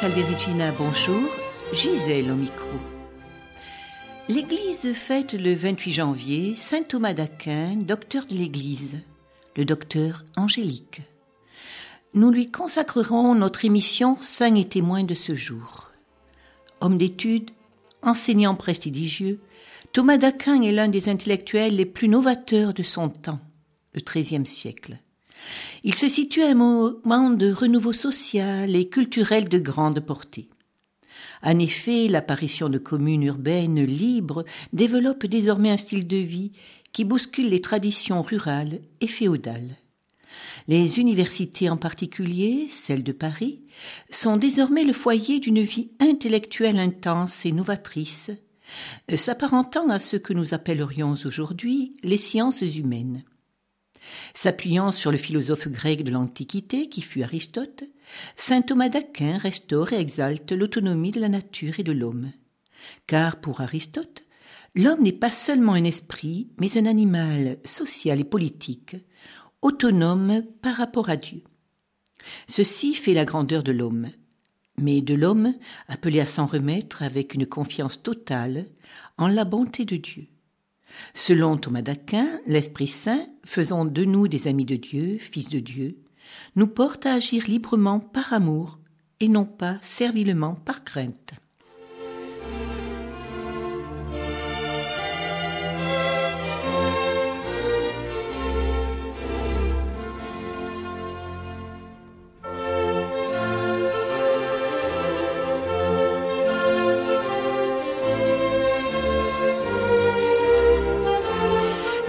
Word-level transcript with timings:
Salve 0.00 0.32
Regina, 0.32 0.70
bonjour. 0.70 1.28
Gisèle 1.72 2.30
au 2.30 2.36
micro. 2.36 2.68
L'Église 4.28 4.92
fête 4.92 5.32
le 5.32 5.52
28 5.52 5.90
janvier 5.90 6.54
Saint 6.54 6.84
Thomas 6.84 7.14
d'Aquin, 7.14 7.74
docteur 7.74 8.24
de 8.26 8.34
l'Église, 8.36 9.00
le 9.56 9.64
docteur 9.64 10.24
Angélique. 10.36 11.02
Nous 12.14 12.30
lui 12.30 12.48
consacrerons 12.48 13.34
notre 13.34 13.64
émission 13.64 14.14
Saint 14.20 14.54
et 14.54 14.68
témoin 14.68 15.02
de 15.02 15.14
ce 15.14 15.34
jour. 15.34 15.90
Homme 16.80 16.96
d'études, 16.96 17.50
enseignant 18.00 18.54
prestigieux, 18.54 19.40
Thomas 19.92 20.16
d'Aquin 20.16 20.62
est 20.62 20.70
l'un 20.70 20.86
des 20.86 21.08
intellectuels 21.08 21.74
les 21.74 21.86
plus 21.86 22.08
novateurs 22.08 22.72
de 22.72 22.84
son 22.84 23.08
temps, 23.08 23.40
le 23.94 24.00
XIIIe 24.00 24.46
siècle. 24.46 25.00
Il 25.84 25.94
se 25.94 26.08
situe 26.08 26.42
à 26.42 26.50
un 26.50 26.54
moment 26.54 27.30
de 27.30 27.52
renouveau 27.52 27.92
social 27.92 28.74
et 28.74 28.88
culturel 28.88 29.48
de 29.48 29.58
grande 29.58 30.00
portée. 30.00 30.48
En 31.42 31.58
effet, 31.58 32.08
l'apparition 32.08 32.68
de 32.68 32.78
communes 32.78 33.22
urbaines 33.22 33.84
libres 33.84 34.44
développe 34.72 35.26
désormais 35.26 35.70
un 35.70 35.76
style 35.76 36.06
de 36.06 36.16
vie 36.16 36.52
qui 36.92 37.04
bouscule 37.04 37.48
les 37.48 37.60
traditions 37.60 38.22
rurales 38.22 38.80
et 39.00 39.06
féodales. 39.06 39.76
Les 40.66 40.98
universités 40.98 41.70
en 41.70 41.76
particulier, 41.76 42.68
celles 42.70 43.02
de 43.02 43.12
Paris, 43.12 43.62
sont 44.10 44.36
désormais 44.36 44.84
le 44.84 44.92
foyer 44.92 45.40
d'une 45.40 45.62
vie 45.62 45.90
intellectuelle 46.00 46.78
intense 46.78 47.46
et 47.46 47.52
novatrice, 47.52 48.30
s'apparentant 49.14 49.88
à 49.88 49.98
ce 49.98 50.16
que 50.16 50.34
nous 50.34 50.52
appellerions 50.54 51.14
aujourd'hui 51.24 51.94
les 52.02 52.18
sciences 52.18 52.60
humaines. 52.60 53.24
S'appuyant 54.34 54.92
sur 54.92 55.10
le 55.10 55.18
philosophe 55.18 55.68
grec 55.68 56.04
de 56.04 56.10
l'Antiquité, 56.10 56.88
qui 56.88 57.02
fut 57.02 57.22
Aristote, 57.22 57.84
saint 58.36 58.62
Thomas 58.62 58.88
d'Aquin 58.88 59.38
restaure 59.38 59.92
et 59.92 60.00
exalte 60.00 60.52
l'autonomie 60.52 61.10
de 61.10 61.20
la 61.20 61.28
nature 61.28 61.80
et 61.80 61.82
de 61.84 61.92
l'homme. 61.92 62.32
Car 63.06 63.40
pour 63.40 63.60
Aristote, 63.60 64.24
l'homme 64.74 65.02
n'est 65.02 65.12
pas 65.12 65.30
seulement 65.30 65.74
un 65.74 65.84
esprit, 65.84 66.48
mais 66.58 66.78
un 66.78 66.86
animal 66.86 67.58
social 67.64 68.20
et 68.20 68.24
politique, 68.24 68.96
autonome 69.62 70.42
par 70.62 70.76
rapport 70.76 71.10
à 71.10 71.16
Dieu. 71.16 71.42
Ceci 72.46 72.94
fait 72.94 73.14
la 73.14 73.24
grandeur 73.24 73.62
de 73.62 73.72
l'homme, 73.72 74.10
mais 74.76 75.00
de 75.00 75.14
l'homme 75.14 75.54
appelé 75.88 76.20
à 76.20 76.26
s'en 76.26 76.46
remettre 76.46 77.02
avec 77.02 77.34
une 77.34 77.46
confiance 77.46 78.02
totale 78.02 78.66
en 79.16 79.28
la 79.28 79.44
bonté 79.44 79.84
de 79.84 79.96
Dieu. 79.96 80.28
Selon 81.14 81.56
Thomas 81.56 81.82
d'Aquin, 81.82 82.26
l'Esprit 82.46 82.88
Saint, 82.88 83.26
faisant 83.44 83.84
de 83.84 84.04
nous 84.04 84.28
des 84.28 84.48
amis 84.48 84.64
de 84.64 84.76
Dieu, 84.76 85.18
fils 85.18 85.48
de 85.48 85.60
Dieu, 85.60 85.98
nous 86.56 86.66
porte 86.66 87.06
à 87.06 87.14
agir 87.14 87.44
librement 87.46 88.00
par 88.00 88.32
amour 88.32 88.78
et 89.20 89.28
non 89.28 89.44
pas 89.44 89.78
servilement 89.82 90.54
par 90.54 90.84
crainte. 90.84 91.32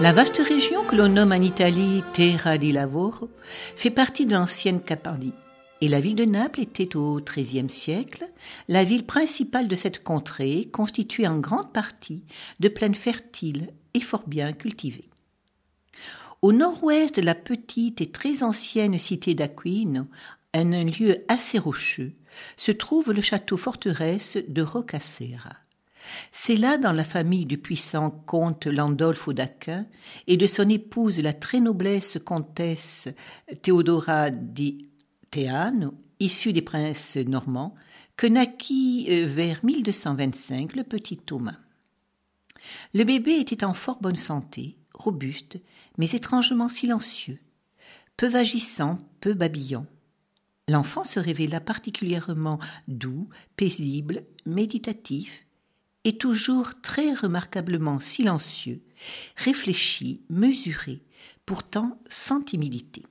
La 0.00 0.14
vaste 0.14 0.38
région 0.38 0.82
que 0.86 0.96
l'on 0.96 1.10
nomme 1.10 1.32
en 1.32 1.42
Italie 1.42 2.02
Terra 2.14 2.56
di 2.56 2.72
Lavoro 2.72 3.28
fait 3.44 3.90
partie 3.90 4.24
de 4.24 4.32
l'ancienne 4.32 4.80
Capardie. 4.80 5.34
Et 5.82 5.88
la 5.88 6.00
ville 6.00 6.14
de 6.14 6.24
Naples 6.24 6.60
était 6.60 6.96
au 6.96 7.20
XIIIe 7.20 7.68
siècle 7.68 8.24
la 8.68 8.82
ville 8.82 9.04
principale 9.04 9.68
de 9.68 9.76
cette 9.76 10.02
contrée, 10.02 10.70
constituée 10.72 11.28
en 11.28 11.38
grande 11.38 11.70
partie 11.74 12.24
de 12.60 12.70
plaines 12.70 12.94
fertiles 12.94 13.74
et 13.92 14.00
fort 14.00 14.26
bien 14.26 14.54
cultivées. 14.54 15.10
Au 16.40 16.54
nord-ouest 16.54 17.16
de 17.16 17.22
la 17.22 17.34
petite 17.34 18.00
et 18.00 18.10
très 18.10 18.42
ancienne 18.42 18.98
cité 18.98 19.34
d'Aquino, 19.34 20.06
un 20.54 20.84
lieu 20.84 21.26
assez 21.28 21.58
rocheux, 21.58 22.14
se 22.56 22.72
trouve 22.72 23.12
le 23.12 23.20
château 23.20 23.58
forteresse 23.58 24.38
de 24.48 24.62
Rocacera. 24.62 25.59
C'est 26.32 26.56
là, 26.56 26.78
dans 26.78 26.92
la 26.92 27.04
famille 27.04 27.46
du 27.46 27.58
puissant 27.58 28.10
comte 28.10 28.66
Landolfo 28.66 29.32
d'Aquin 29.32 29.86
et 30.26 30.36
de 30.36 30.46
son 30.46 30.68
épouse 30.68 31.20
la 31.20 31.32
très 31.32 31.60
noblesse 31.60 32.18
comtesse 32.24 33.08
Théodora 33.62 34.30
di 34.30 34.88
Teano, 35.30 35.94
issue 36.18 36.52
des 36.52 36.62
princes 36.62 37.16
normands, 37.16 37.74
que 38.16 38.26
naquit 38.26 39.06
euh, 39.10 39.26
vers 39.26 39.64
1225 39.64 40.76
le 40.76 40.84
petit 40.84 41.16
Thomas. 41.16 41.56
Le 42.92 43.04
bébé 43.04 43.32
était 43.32 43.64
en 43.64 43.72
fort 43.72 44.00
bonne 44.00 44.16
santé, 44.16 44.76
robuste, 44.92 45.58
mais 45.96 46.10
étrangement 46.10 46.68
silencieux, 46.68 47.38
peu 48.16 48.26
vagissant, 48.26 48.98
peu 49.20 49.34
babillant. 49.34 49.86
L'enfant 50.68 51.04
se 51.04 51.18
révéla 51.18 51.60
particulièrement 51.60 52.58
doux, 52.86 53.28
paisible, 53.56 54.24
méditatif, 54.46 55.46
est 56.04 56.20
toujours 56.20 56.80
très 56.80 57.14
remarquablement 57.14 58.00
silencieux, 58.00 58.82
réfléchi, 59.36 60.22
mesuré, 60.30 61.02
pourtant 61.46 62.00
sans 62.08 62.40
timidité. 62.40 63.02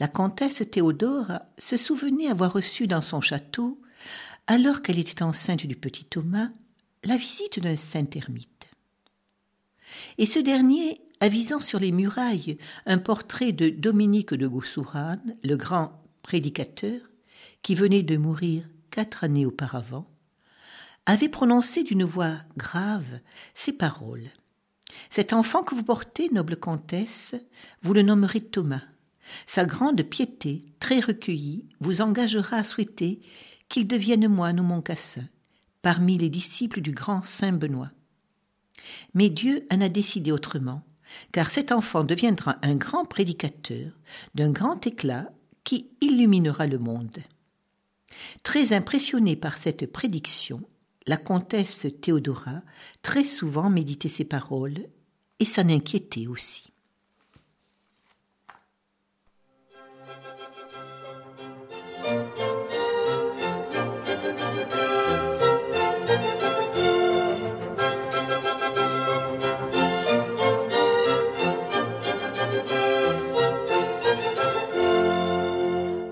La 0.00 0.08
comtesse 0.08 0.62
Théodore 0.70 1.32
se 1.56 1.76
souvenait 1.76 2.26
avoir 2.26 2.52
reçu 2.52 2.86
dans 2.86 3.02
son 3.02 3.20
château, 3.20 3.80
alors 4.46 4.82
qu'elle 4.82 4.98
était 4.98 5.22
enceinte 5.22 5.66
du 5.66 5.76
petit 5.76 6.04
Thomas, 6.04 6.48
la 7.04 7.16
visite 7.16 7.60
d'un 7.60 7.76
saint 7.76 8.06
ermite. 8.14 8.66
Et 10.18 10.26
ce 10.26 10.40
dernier, 10.40 11.00
avisant 11.20 11.60
sur 11.60 11.78
les 11.78 11.92
murailles 11.92 12.58
un 12.86 12.98
portrait 12.98 13.52
de 13.52 13.68
Dominique 13.68 14.34
de 14.34 14.46
Goussourane, 14.46 15.36
le 15.44 15.56
grand 15.56 16.02
prédicateur, 16.22 17.00
qui 17.62 17.74
venait 17.74 18.02
de 18.02 18.16
mourir 18.16 18.68
quatre 18.90 19.24
années 19.24 19.46
auparavant, 19.46 20.10
avait 21.06 21.28
prononcé 21.28 21.82
d'une 21.82 22.04
voix 22.04 22.36
grave 22.56 23.20
ces 23.54 23.72
paroles. 23.72 24.30
Cet 25.10 25.32
enfant 25.32 25.62
que 25.62 25.74
vous 25.74 25.82
portez, 25.82 26.30
noble 26.30 26.56
comtesse, 26.56 27.34
vous 27.82 27.92
le 27.92 28.02
nommerez 28.02 28.40
Thomas. 28.40 28.82
Sa 29.46 29.64
grande 29.64 30.02
piété, 30.02 30.64
très 30.80 31.00
recueillie, 31.00 31.66
vous 31.80 32.00
engagera 32.00 32.58
à 32.58 32.64
souhaiter 32.64 33.20
qu'il 33.68 33.86
devienne 33.86 34.28
moine 34.28 34.60
au 34.60 34.62
Mont-Cassin, 34.62 35.24
parmi 35.82 36.18
les 36.18 36.28
disciples 36.28 36.80
du 36.80 36.92
grand 36.92 37.22
saint 37.22 37.52
Benoît. 37.52 37.90
Mais 39.14 39.30
Dieu 39.30 39.66
en 39.70 39.80
a 39.80 39.88
décidé 39.88 40.30
autrement, 40.32 40.82
car 41.32 41.50
cet 41.50 41.72
enfant 41.72 42.04
deviendra 42.04 42.58
un 42.62 42.74
grand 42.74 43.04
prédicateur, 43.04 43.92
d'un 44.34 44.50
grand 44.50 44.86
éclat, 44.86 45.30
qui 45.64 45.88
illuminera 46.02 46.66
le 46.66 46.78
monde. 46.78 47.18
Très 48.42 48.74
impressionné 48.74 49.34
par 49.34 49.56
cette 49.56 49.90
prédiction, 49.90 50.60
la 51.06 51.16
comtesse 51.16 51.86
Théodora 52.00 52.62
très 53.02 53.24
souvent 53.24 53.70
méditait 53.70 54.08
ces 54.08 54.24
paroles 54.24 54.86
et 55.38 55.44
s'en 55.44 55.68
inquiétait 55.68 56.26
aussi. 56.26 56.70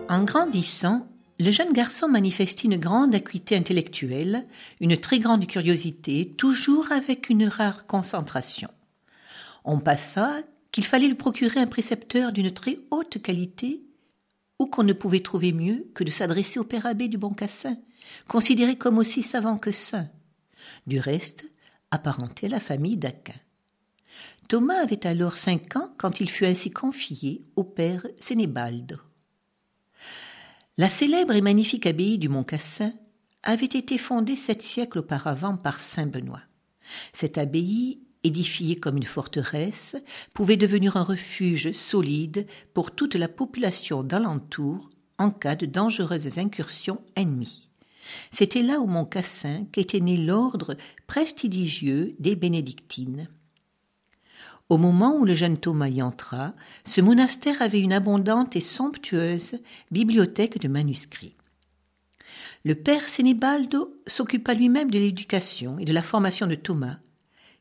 En 0.09 0.25
grandissant, 0.25 1.12
le 1.39 1.51
jeune 1.51 1.73
garçon 1.73 2.09
manifestait 2.09 2.69
une 2.69 2.77
grande 2.77 3.15
acuité 3.15 3.57
intellectuelle, 3.57 4.47
une 4.81 4.97
très 4.97 5.19
grande 5.19 5.47
curiosité, 5.47 6.31
toujours 6.37 6.93
avec 6.93 7.31
une 7.31 7.47
rare 7.47 7.87
concentration. 7.87 8.69
On 9.65 9.79
passa 9.79 10.43
qu'il 10.71 10.85
fallait 10.85 11.09
lui 11.09 11.15
procurer 11.15 11.61
un 11.61 11.67
précepteur 11.67 12.33
d'une 12.33 12.51
très 12.51 12.79
haute 12.91 13.21
qualité, 13.21 13.83
ou 14.59 14.67
qu'on 14.67 14.85
ne 14.85 14.93
pouvait 14.93 15.21
trouver 15.21 15.53
mieux 15.53 15.91
que 15.95 16.05
de 16.05 16.11
s'adresser 16.11 16.61
au 16.61 16.65
père 16.65 16.87
abbé 16.87 17.09
du 17.09 17.19
Bon 17.19 17.33
Cassin, 17.33 17.77
considéré 18.29 18.77
comme 18.77 18.99
aussi 18.99 19.23
savant 19.23 19.59
que 19.59 19.73
saint. 19.73 20.09
Du 20.87 21.01
reste, 21.01 21.45
apparenté 21.91 22.47
à 22.47 22.51
la 22.51 22.61
famille 22.61 22.97
d'Aquin. 22.97 23.35
Thomas 24.49 24.83
avait 24.83 25.07
alors 25.07 25.37
cinq 25.37 25.77
ans 25.77 25.93
quand 25.99 26.21
il 26.21 26.31
fut 26.31 26.47
ainsi 26.47 26.71
confié 26.71 27.43
au 27.57 27.65
père 27.65 28.07
Sénébaldo. 28.21 28.97
La 30.79 30.89
célèbre 30.89 31.35
et 31.35 31.43
magnifique 31.43 31.85
abbaye 31.85 32.17
du 32.17 32.31
Mont 32.31 32.45
Cassin 32.45 32.95
avait 33.43 33.67
été 33.67 33.99
fondée 33.99 34.37
sept 34.37 34.63
siècles 34.63 35.01
auparavant 35.01 35.59
par 35.59 35.81
saint 35.81 36.07
Benoît. 36.07 36.41
Cette 37.13 37.37
abbaye, 37.37 38.01
édifiée 38.25 38.77
comme 38.77 38.97
une 38.97 39.03
forteresse, 39.03 39.97
pouvait 40.33 40.57
devenir 40.57 40.97
un 40.97 41.03
refuge 41.03 41.73
solide 41.73 42.47
pour 42.73 42.91
toute 42.91 43.17
la 43.17 43.29
population 43.29 44.03
d'alentour 44.03 44.89
en 45.19 45.31
cas 45.31 45.57
de 45.57 45.67
dangereuses 45.67 46.39
incursions 46.39 47.03
ennemies. 47.17 47.69
C'était 48.31 48.63
là 48.63 48.81
où 48.81 48.87
Montcassin 48.87 49.67
qu'était 49.73 50.01
né 50.01 50.17
l'ordre 50.17 50.75
prestigieux 51.07 52.17
des 52.19 52.35
bénédictines. 52.35 53.29
Au 54.73 54.79
moment 54.79 55.19
où 55.19 55.27
le 55.27 55.35
jeune 55.35 55.59
Thomas 55.59 55.89
y 55.89 56.01
entra, 56.01 56.55
ce 56.87 57.03
monastère 57.03 57.61
avait 57.61 57.83
une 57.83 57.93
abondante 57.93 58.57
et 58.57 58.63
somptueuse 58.63 59.61
bibliothèque 59.91 60.59
de 60.63 60.67
manuscrits. 60.67 61.37
Le 62.65 62.75
père 62.75 63.07
Sénébaldo 63.07 63.95
s'occupa 64.07 64.55
lui-même 64.55 64.91
de 64.91 64.99
l'éducation 64.99 65.79
et 65.79 65.85
de 65.85 65.93
la 65.93 66.01
formation 66.01 66.47
de 66.47 66.55
Thomas, 66.55 66.97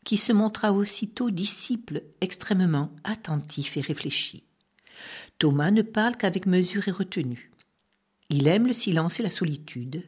qui 0.05 0.15
se 0.15 0.31
montra 0.31 0.71
aussitôt 0.71 1.31
disciple 1.31 2.03
extrêmement 2.21 2.93
attentif 3.03 3.75
et 3.75 3.81
réfléchi. 3.81 4.45
Thomas 5.37 5.71
ne 5.71 5.81
parle 5.81 6.15
qu'avec 6.15 6.45
mesure 6.45 6.87
et 6.87 6.91
retenue. 6.91 7.51
Il 8.29 8.47
aime 8.47 8.67
le 8.67 8.73
silence 8.73 9.19
et 9.19 9.23
la 9.23 9.31
solitude. 9.31 10.05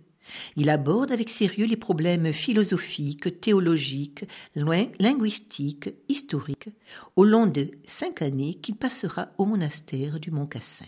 Il 0.55 0.69
aborde 0.69 1.11
avec 1.11 1.29
sérieux 1.29 1.65
les 1.65 1.77
problèmes 1.77 2.31
philosophiques, 2.33 3.41
théologiques, 3.41 4.25
linguistiques, 4.55 5.89
historiques, 6.09 6.69
au 7.15 7.23
long 7.23 7.47
de 7.47 7.71
cinq 7.87 8.21
années 8.21 8.55
qu'il 8.55 8.75
passera 8.75 9.29
au 9.37 9.45
monastère 9.45 10.19
du 10.19 10.31
Mont 10.31 10.47
Cassin. 10.47 10.85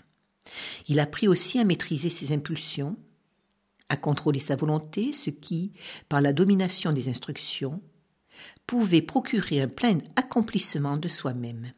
Il 0.87 0.99
apprit 0.99 1.27
aussi 1.27 1.59
à 1.59 1.63
maîtriser 1.63 2.09
ses 2.09 2.33
impulsions, 2.33 2.97
à 3.89 3.97
contrôler 3.97 4.39
sa 4.39 4.55
volonté, 4.55 5.13
ce 5.13 5.29
qui, 5.29 5.71
par 6.09 6.21
la 6.21 6.33
domination 6.33 6.91
des 6.91 7.09
instructions, 7.09 7.81
pouvait 8.67 9.01
procurer 9.01 9.61
un 9.61 9.67
plein 9.67 9.99
accomplissement 10.15 10.97
de 10.97 11.07
soi-même. 11.07 11.71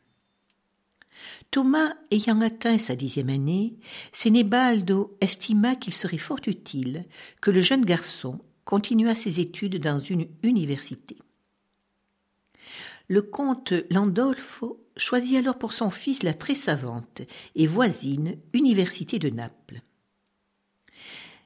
Thomas 1.51 1.93
ayant 2.11 2.41
atteint 2.41 2.77
sa 2.77 2.95
dixième 2.95 3.29
année, 3.29 3.77
Sénébaldo 4.11 5.17
estima 5.21 5.75
qu'il 5.75 5.93
serait 5.93 6.17
fort 6.17 6.41
utile 6.47 7.05
que 7.41 7.51
le 7.51 7.61
jeune 7.61 7.85
garçon 7.85 8.39
continuât 8.65 9.15
ses 9.15 9.39
études 9.39 9.79
dans 9.79 9.99
une 9.99 10.27
université. 10.43 11.17
Le 13.07 13.21
comte 13.21 13.73
Landolfo 13.89 14.83
choisit 14.97 15.37
alors 15.37 15.57
pour 15.57 15.73
son 15.73 15.89
fils 15.89 16.23
la 16.23 16.33
très 16.33 16.55
savante 16.55 17.21
et 17.55 17.67
voisine 17.67 18.37
Université 18.53 19.19
de 19.19 19.29
Naples. 19.29 19.81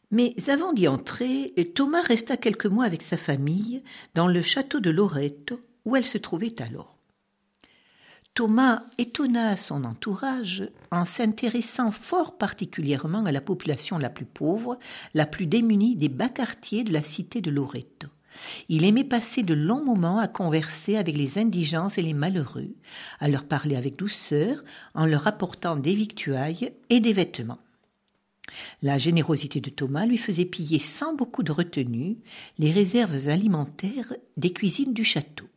Mais 0.10 0.36
avant 0.50 0.74
d'y 0.74 0.88
entrer, 0.88 1.54
Thomas 1.76 2.02
resta 2.02 2.36
quelques 2.36 2.66
mois 2.66 2.86
avec 2.86 3.02
sa 3.02 3.18
famille 3.18 3.84
dans 4.14 4.28
le 4.28 4.42
château 4.42 4.80
de 4.80 4.90
Loreto 4.90 5.62
où 5.86 5.96
elle 5.96 6.06
se 6.06 6.18
trouvait 6.18 6.62
alors. 6.62 7.01
Thomas 8.34 8.84
étonna 8.98 9.58
son 9.58 9.84
entourage 9.84 10.64
en 10.90 11.04
s'intéressant 11.04 11.92
fort 11.92 12.38
particulièrement 12.38 13.26
à 13.26 13.32
la 13.34 13.42
population 13.42 13.98
la 13.98 14.10
plus 14.10 14.26
pauvre, 14.26 14.80
la 15.14 15.26
plus 15.26 15.48
démunie 15.48 15.98
des 15.98 16.08
bas 16.08 16.30
quartiers 16.30 16.86
de 16.86 16.94
la 16.94 17.04
cité 17.04 17.42
de 17.42 17.52
Loreto. 17.52 18.08
Il 18.70 18.86
aimait 18.86 19.04
passer 19.04 19.44
de 19.44 19.54
longs 19.54 19.84
moments 19.84 20.20
à 20.20 20.30
converser 20.30 20.96
avec 20.96 21.18
les 21.18 21.40
indigents 21.40 21.90
et 21.90 22.02
les 22.02 22.14
malheureux, 22.14 22.74
à 23.20 23.28
leur 23.28 23.44
parler 23.44 23.76
avec 23.76 23.98
douceur, 23.98 24.64
en 24.94 25.06
leur 25.06 25.28
apportant 25.28 25.76
des 25.76 25.94
victuailles 25.94 26.72
et 26.90 27.02
des 27.02 27.12
vêtements. 27.12 27.60
La 28.82 28.98
générosité 28.98 29.60
de 29.60 29.70
Thomas 29.70 30.06
lui 30.06 30.18
faisait 30.18 30.46
piller 30.46 30.80
sans 30.80 31.14
beaucoup 31.14 31.44
de 31.44 31.52
retenue 31.52 32.18
les 32.60 32.72
réserves 32.72 33.28
alimentaires 33.28 34.14
des 34.38 34.54
cuisines 34.54 34.94
du 34.94 35.04
château, 35.04 35.48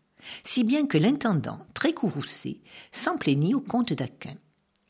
si 0.45 0.65
bien 0.65 0.87
que 0.87 0.99
l'intendant, 0.99 1.59
très 1.75 1.93
courroucé, 1.93 2.61
s'en 2.93 3.17
plaignit 3.17 3.55
au 3.55 3.61
comte 3.61 3.93
d'Aquin. 3.93 4.35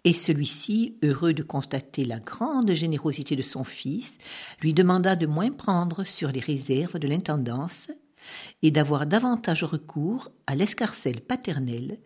Et 0.04 0.12
celui-ci, 0.12 0.98
heureux 1.02 1.32
de 1.32 1.42
constater 1.42 2.04
la 2.04 2.20
grande 2.20 2.72
générosité 2.72 3.36
de 3.36 3.42
son 3.42 3.64
fils, 3.64 4.18
lui 4.60 4.74
demanda 4.74 5.16
de 5.16 5.26
moins 5.26 5.50
prendre 5.50 6.04
sur 6.04 6.30
les 6.30 6.40
réserves 6.40 6.98
de 6.98 7.08
l'intendance 7.08 7.88
et 8.62 8.70
d'avoir 8.70 9.06
davantage 9.06 9.64
recours 9.64 10.30
à 10.46 10.54
l'escarcelle 10.54 11.22
paternelle 11.22 11.98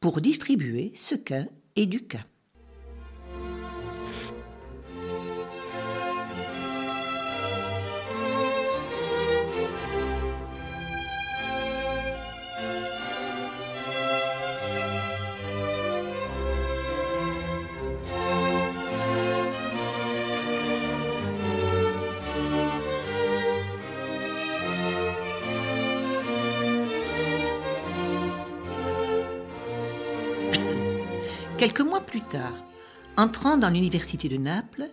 pour 0.00 0.20
distribuer 0.20 0.92
sequin 0.96 1.46
et 1.76 1.86
ducat. 1.86 2.26
Entrant 33.24 33.56
dans 33.56 33.70
l'université 33.70 34.28
de 34.28 34.36
Naples, 34.36 34.90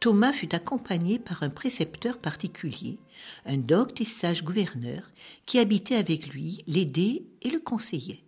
Thomas 0.00 0.32
fut 0.32 0.54
accompagné 0.54 1.18
par 1.18 1.42
un 1.42 1.50
précepteur 1.50 2.16
particulier, 2.16 2.98
un 3.44 3.58
docte 3.58 4.00
et 4.00 4.06
sage 4.06 4.42
gouverneur, 4.42 5.02
qui 5.44 5.58
habitait 5.58 5.96
avec 5.96 6.28
lui, 6.28 6.64
l'aidait 6.66 7.24
et 7.42 7.50
le 7.50 7.60
conseillait. 7.60 8.24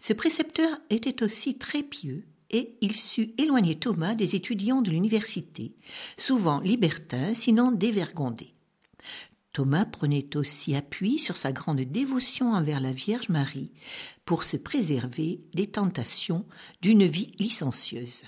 Ce 0.00 0.14
précepteur 0.14 0.70
était 0.88 1.22
aussi 1.22 1.58
très 1.58 1.82
pieux 1.82 2.24
et 2.48 2.76
il 2.80 2.96
sut 2.96 3.34
éloigner 3.36 3.74
Thomas 3.74 4.14
des 4.14 4.36
étudiants 4.36 4.80
de 4.80 4.90
l'université, 4.90 5.74
souvent 6.16 6.60
libertins, 6.60 7.34
sinon 7.34 7.72
dévergondés. 7.72 8.54
Thomas 9.52 9.84
prenait 9.84 10.34
aussi 10.34 10.74
appui 10.74 11.18
sur 11.18 11.36
sa 11.36 11.52
grande 11.52 11.82
dévotion 11.82 12.54
envers 12.54 12.80
la 12.80 12.92
Vierge 12.92 13.28
Marie 13.28 13.70
pour 14.24 14.44
se 14.44 14.56
préserver 14.56 15.42
des 15.52 15.66
tentations 15.66 16.46
d'une 16.80 17.04
vie 17.04 17.32
licencieuse. 17.38 18.24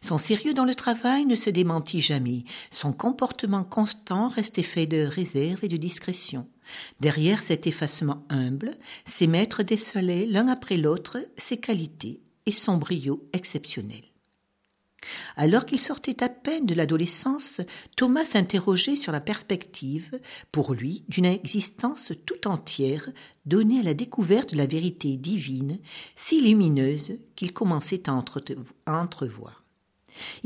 Son 0.00 0.18
sérieux 0.18 0.54
dans 0.54 0.64
le 0.64 0.74
travail 0.74 1.26
ne 1.26 1.36
se 1.36 1.50
démentit 1.50 2.00
jamais, 2.00 2.44
son 2.70 2.92
comportement 2.92 3.64
constant 3.64 4.28
restait 4.28 4.62
fait 4.62 4.86
de 4.86 5.04
réserve 5.04 5.64
et 5.64 5.68
de 5.68 5.76
discrétion. 5.76 6.46
Derrière 7.00 7.42
cet 7.42 7.66
effacement 7.66 8.20
humble, 8.28 8.76
ses 9.04 9.26
maîtres 9.26 9.62
décelaient 9.62 10.26
l'un 10.26 10.48
après 10.48 10.76
l'autre 10.76 11.18
ses 11.36 11.58
qualités 11.58 12.20
et 12.46 12.52
son 12.52 12.76
brio 12.76 13.28
exceptionnel. 13.32 14.02
Alors 15.36 15.66
qu'il 15.66 15.80
sortait 15.80 16.22
à 16.22 16.28
peine 16.28 16.66
de 16.66 16.74
l'adolescence, 16.74 17.60
Thomas 17.96 18.24
s'interrogeait 18.24 18.96
sur 18.96 19.12
la 19.12 19.20
perspective, 19.20 20.18
pour 20.50 20.74
lui, 20.74 21.04
d'une 21.08 21.26
existence 21.26 22.12
tout 22.24 22.48
entière 22.48 23.08
donnée 23.44 23.80
à 23.80 23.84
la 23.84 23.94
découverte 23.94 24.52
de 24.52 24.58
la 24.58 24.66
vérité 24.66 25.16
divine, 25.16 25.78
si 26.16 26.40
lumineuse 26.40 27.18
qu'il 27.36 27.52
commençait 27.52 28.08
à 28.08 28.12
entrevoir. 28.86 29.65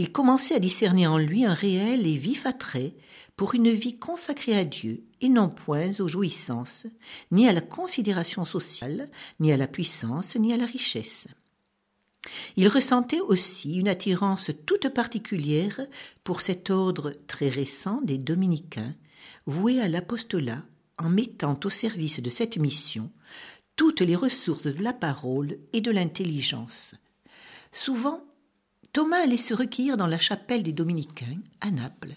Il 0.00 0.12
commençait 0.12 0.54
à 0.54 0.61
discerner 0.61 1.07
en 1.07 1.19
lui 1.19 1.45
un 1.45 1.52
réel 1.52 2.07
et 2.07 2.16
vif 2.16 2.47
attrait 2.47 2.95
pour 3.37 3.54
une 3.54 3.71
vie 3.71 3.99
consacrée 3.99 4.57
à 4.57 4.64
Dieu 4.64 5.04
et 5.21 5.28
non 5.28 5.50
point 5.50 5.90
aux 6.00 6.09
jouissances, 6.09 6.87
ni 7.30 7.47
à 7.47 7.52
la 7.52 7.61
considération 7.61 8.47
sociale, 8.47 9.11
ni 9.40 9.52
à 9.52 9.59
la 9.59 9.66
puissance, 9.66 10.37
ni 10.37 10.54
à 10.54 10.57
la 10.57 10.64
richesse. 10.64 11.28
Il 12.57 12.66
ressentait 12.69 13.21
aussi 13.21 13.75
une 13.75 13.88
attirance 13.88 14.50
toute 14.64 14.88
particulière 14.88 15.83
pour 16.25 16.40
cet 16.40 16.71
ordre 16.71 17.12
très 17.26 17.50
récent 17.50 18.00
des 18.00 18.16
dominicains, 18.16 18.95
voué 19.45 19.83
à 19.83 19.88
l'apostolat 19.88 20.62
en 20.97 21.11
mettant 21.11 21.61
au 21.62 21.69
service 21.69 22.23
de 22.23 22.30
cette 22.30 22.57
mission 22.57 23.11
toutes 23.76 24.00
les 24.00 24.16
ressources 24.16 24.64
de 24.64 24.83
la 24.83 24.95
parole 24.95 25.59
et 25.75 25.83
de 25.83 25.90
l'intelligence. 25.90 26.95
Souvent, 27.71 28.25
Thomas 28.92 29.23
allait 29.23 29.37
se 29.37 29.54
recueillir 29.54 29.97
dans 29.97 30.06
la 30.06 30.18
chapelle 30.18 30.62
des 30.62 30.73
dominicains 30.73 31.38
à 31.61 31.70
Naples. 31.70 32.14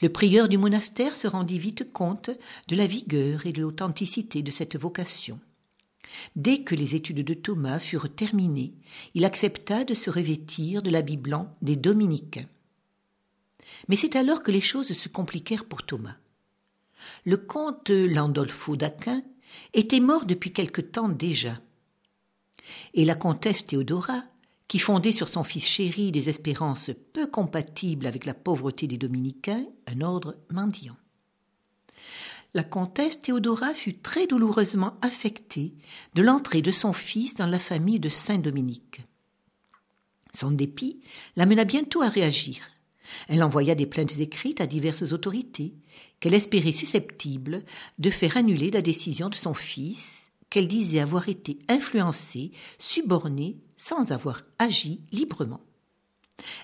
Le 0.00 0.08
prieur 0.08 0.48
du 0.48 0.58
monastère 0.58 1.14
se 1.14 1.28
rendit 1.28 1.58
vite 1.58 1.92
compte 1.92 2.30
de 2.68 2.76
la 2.76 2.86
vigueur 2.86 3.46
et 3.46 3.52
de 3.52 3.60
l'authenticité 3.60 4.42
de 4.42 4.50
cette 4.50 4.76
vocation. 4.76 5.38
Dès 6.34 6.62
que 6.62 6.74
les 6.74 6.94
études 6.94 7.24
de 7.24 7.34
Thomas 7.34 7.78
furent 7.78 8.12
terminées, 8.12 8.74
il 9.14 9.24
accepta 9.24 9.84
de 9.84 9.94
se 9.94 10.10
revêtir 10.10 10.82
de 10.82 10.90
l'habit 10.90 11.16
blanc 11.16 11.54
des 11.62 11.76
dominicains. 11.76 12.48
Mais 13.88 13.96
c'est 13.96 14.16
alors 14.16 14.42
que 14.42 14.50
les 14.50 14.60
choses 14.60 14.92
se 14.92 15.08
compliquèrent 15.08 15.64
pour 15.64 15.84
Thomas. 15.84 16.16
Le 17.24 17.36
comte 17.36 17.90
Landolfo 17.90 18.76
d'Aquin 18.76 19.22
était 19.72 20.00
mort 20.00 20.24
depuis 20.24 20.52
quelque 20.52 20.80
temps 20.80 21.08
déjà. 21.08 21.60
Et 22.94 23.04
la 23.04 23.14
comtesse 23.14 23.66
Théodora, 23.66 24.24
qui 24.72 24.78
fondait 24.78 25.12
sur 25.12 25.28
son 25.28 25.42
fils 25.42 25.66
chéri 25.66 26.12
des 26.12 26.30
espérances 26.30 26.90
peu 27.12 27.26
compatibles 27.26 28.06
avec 28.06 28.24
la 28.24 28.32
pauvreté 28.32 28.86
des 28.86 28.96
dominicains, 28.96 29.66
un 29.86 30.00
ordre 30.00 30.34
mendiant 30.50 30.96
la 32.54 32.62
comtesse 32.62 33.20
Théodora 33.20 33.74
fut 33.74 33.98
très 33.98 34.26
douloureusement 34.26 34.94
affectée 35.02 35.74
de 36.14 36.22
l'entrée 36.22 36.62
de 36.62 36.70
son 36.70 36.94
fils 36.94 37.34
dans 37.34 37.46
la 37.46 37.58
famille 37.58 38.00
de 38.00 38.08
Saint 38.08 38.38
Dominique. 38.38 39.02
Son 40.34 40.50
dépit 40.50 41.00
l'amena 41.36 41.64
bientôt 41.64 42.00
à 42.00 42.08
réagir. 42.08 42.70
Elle 43.28 43.42
envoya 43.42 43.74
des 43.74 43.86
plaintes 43.86 44.18
écrites 44.20 44.62
à 44.62 44.66
diverses 44.66 45.12
autorités, 45.12 45.74
qu'elle 46.20 46.34
espérait 46.34 46.72
susceptibles 46.72 47.62
de 47.98 48.10
faire 48.10 48.38
annuler 48.38 48.70
la 48.70 48.82
décision 48.82 49.28
de 49.28 49.34
son 49.34 49.54
fils, 49.54 50.30
qu'elle 50.52 50.68
disait 50.68 51.00
avoir 51.00 51.30
été 51.30 51.58
influencée, 51.68 52.52
subornée, 52.78 53.56
sans 53.82 54.12
avoir 54.12 54.44
agi 54.60 55.00
librement. 55.10 55.60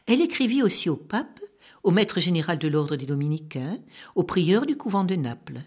Elle 0.07 0.21
écrivit 0.21 0.63
aussi 0.63 0.89
au 0.89 0.95
pape, 0.95 1.41
au 1.83 1.91
maître 1.91 2.21
général 2.21 2.59
de 2.59 2.69
l'ordre 2.69 2.95
des 2.95 3.07
dominicains, 3.07 3.79
au 4.15 4.23
prieur 4.23 4.67
du 4.67 4.77
couvent 4.77 5.03
de 5.03 5.17
Naples. 5.17 5.61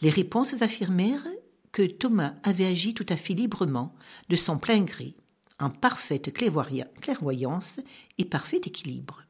Les 0.00 0.08
réponses 0.08 0.62
affirmèrent 0.62 1.28
que 1.72 1.82
Thomas 1.82 2.32
avait 2.42 2.64
agi 2.64 2.94
tout 2.94 3.04
à 3.10 3.16
fait 3.16 3.34
librement, 3.34 3.94
de 4.30 4.36
son 4.36 4.56
plein 4.56 4.80
gré, 4.80 5.12
en 5.60 5.68
parfaite 5.68 6.32
clairvoyance 6.32 7.80
et 8.16 8.24
parfait 8.24 8.62
équilibre. 8.64 9.24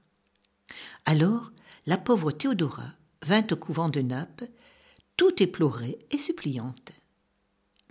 Alors, 1.06 1.50
la 1.86 1.98
pauvre 1.98 2.30
Théodora 2.30 2.92
vint 3.26 3.46
au 3.50 3.56
couvent 3.56 3.88
de 3.88 4.00
Naples, 4.00 4.48
tout 5.16 5.42
éplorée 5.42 5.98
et 6.12 6.18
suppliante. 6.18 6.92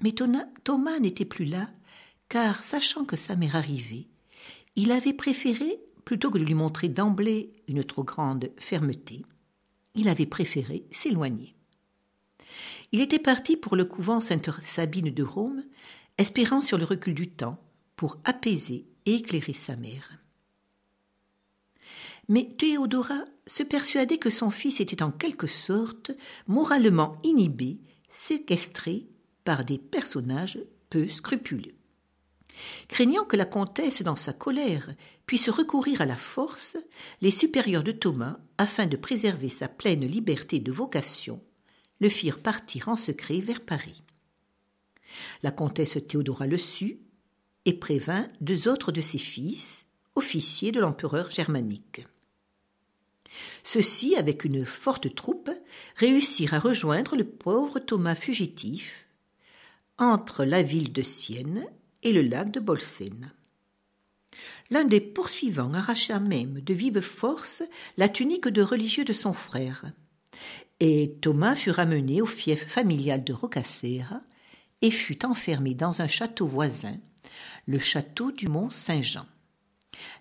Mais 0.01 0.13
Thomas 0.13 0.99
n'était 0.99 1.25
plus 1.25 1.45
là, 1.45 1.69
car, 2.29 2.63
sachant 2.63 3.05
que 3.05 3.15
sa 3.15 3.35
mère 3.35 3.55
arrivait, 3.55 4.07
il 4.75 4.91
avait 4.91 5.13
préféré, 5.13 5.79
plutôt 6.05 6.29
que 6.29 6.37
de 6.37 6.43
lui 6.43 6.53
montrer 6.53 6.89
d'emblée 6.89 7.51
une 7.67 7.83
trop 7.83 8.03
grande 8.03 8.51
fermeté, 8.57 9.25
il 9.95 10.09
avait 10.09 10.25
préféré 10.25 10.85
s'éloigner. 10.91 11.55
Il 12.91 13.01
était 13.01 13.19
parti 13.19 13.57
pour 13.57 13.75
le 13.75 13.85
couvent 13.85 14.21
Sainte-Sabine 14.21 15.13
de 15.13 15.23
Rome, 15.23 15.63
espérant 16.17 16.61
sur 16.61 16.77
le 16.77 16.85
recul 16.85 17.13
du 17.13 17.27
temps 17.27 17.59
pour 17.95 18.17
apaiser 18.23 18.85
et 19.05 19.15
éclairer 19.15 19.53
sa 19.53 19.75
mère. 19.75 20.19
Mais 22.29 22.45
Théodora 22.57 23.23
se 23.45 23.63
persuadait 23.63 24.17
que 24.17 24.29
son 24.29 24.51
fils 24.51 24.79
était 24.79 25.03
en 25.03 25.11
quelque 25.11 25.47
sorte 25.47 26.11
moralement 26.47 27.17
inhibé, 27.23 27.79
séquestré 28.09 29.07
par 29.43 29.63
des 29.63 29.77
personnages 29.77 30.59
peu 30.89 31.07
scrupuleux. 31.09 31.76
Craignant 32.87 33.25
que 33.25 33.35
la 33.35 33.45
comtesse, 33.45 34.01
dans 34.01 34.15
sa 34.15 34.33
colère, 34.33 34.93
puisse 35.25 35.49
recourir 35.49 36.01
à 36.01 36.05
la 36.05 36.15
force, 36.15 36.77
les 37.21 37.31
supérieurs 37.31 37.83
de 37.83 37.91
Thomas, 37.91 38.37
afin 38.57 38.85
de 38.85 38.97
préserver 38.97 39.49
sa 39.49 39.67
pleine 39.67 40.05
liberté 40.05 40.59
de 40.59 40.71
vocation, 40.71 41.41
le 41.99 42.09
firent 42.09 42.39
partir 42.39 42.89
en 42.89 42.95
secret 42.95 43.39
vers 43.39 43.61
Paris. 43.61 44.03
La 45.43 45.51
comtesse 45.51 45.97
Théodora 46.07 46.47
le 46.47 46.57
sut 46.57 46.99
et 47.65 47.73
prévint 47.73 48.27
deux 48.41 48.67
autres 48.67 48.91
de 48.91 49.01
ses 49.01 49.17
fils, 49.17 49.87
officiers 50.15 50.71
de 50.71 50.79
l'empereur 50.79 51.29
germanique. 51.31 52.05
Ceux-ci, 53.63 54.15
avec 54.15 54.45
une 54.45 54.65
forte 54.65 55.13
troupe, 55.13 55.51
réussirent 55.95 56.53
à 56.53 56.59
rejoindre 56.59 57.15
le 57.15 57.25
pauvre 57.25 57.79
Thomas 57.79 58.15
fugitif 58.15 59.09
entre 59.97 60.45
la 60.45 60.63
ville 60.63 60.93
de 60.93 61.01
Sienne 61.01 61.67
le 62.13 62.21
lac 62.21 62.51
de 62.51 62.59
Bolsène. 62.59 63.31
L'un 64.69 64.83
des 64.83 65.01
poursuivants 65.01 65.73
arracha 65.73 66.19
même 66.19 66.61
de 66.61 66.73
vive 66.73 66.99
force 66.99 67.63
la 67.97 68.09
tunique 68.09 68.47
de 68.47 68.61
religieux 68.61 69.05
de 69.05 69.13
son 69.13 69.33
frère, 69.33 69.85
et 70.79 71.17
Thomas 71.21 71.55
fut 71.55 71.71
ramené 71.71 72.21
au 72.21 72.25
fief 72.25 72.67
familial 72.67 73.23
de 73.23 73.33
Roccassera 73.33 74.21
et 74.81 74.91
fut 74.91 75.25
enfermé 75.25 75.73
dans 75.73 76.01
un 76.01 76.07
château 76.07 76.45
voisin, 76.45 76.97
le 77.65 77.79
château 77.79 78.31
du 78.31 78.47
Mont 78.47 78.69
Saint-Jean. 78.69 79.25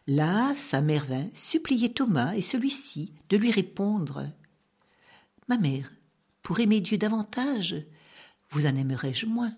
Là, 0.06 0.54
sa 0.56 0.80
mère 0.80 1.04
vint 1.04 1.28
supplier 1.34 1.92
Thomas 1.92 2.34
et 2.34 2.42
celui-ci 2.42 3.12
de 3.28 3.36
lui 3.36 3.50
répondre 3.50 4.26
Ma 5.48 5.58
mère, 5.58 5.92
pour 6.42 6.60
aimer 6.60 6.80
Dieu 6.80 6.96
davantage, 6.96 7.76
vous 8.50 8.66
en 8.66 8.74
aimerais-je 8.76 9.26
moins? 9.26 9.54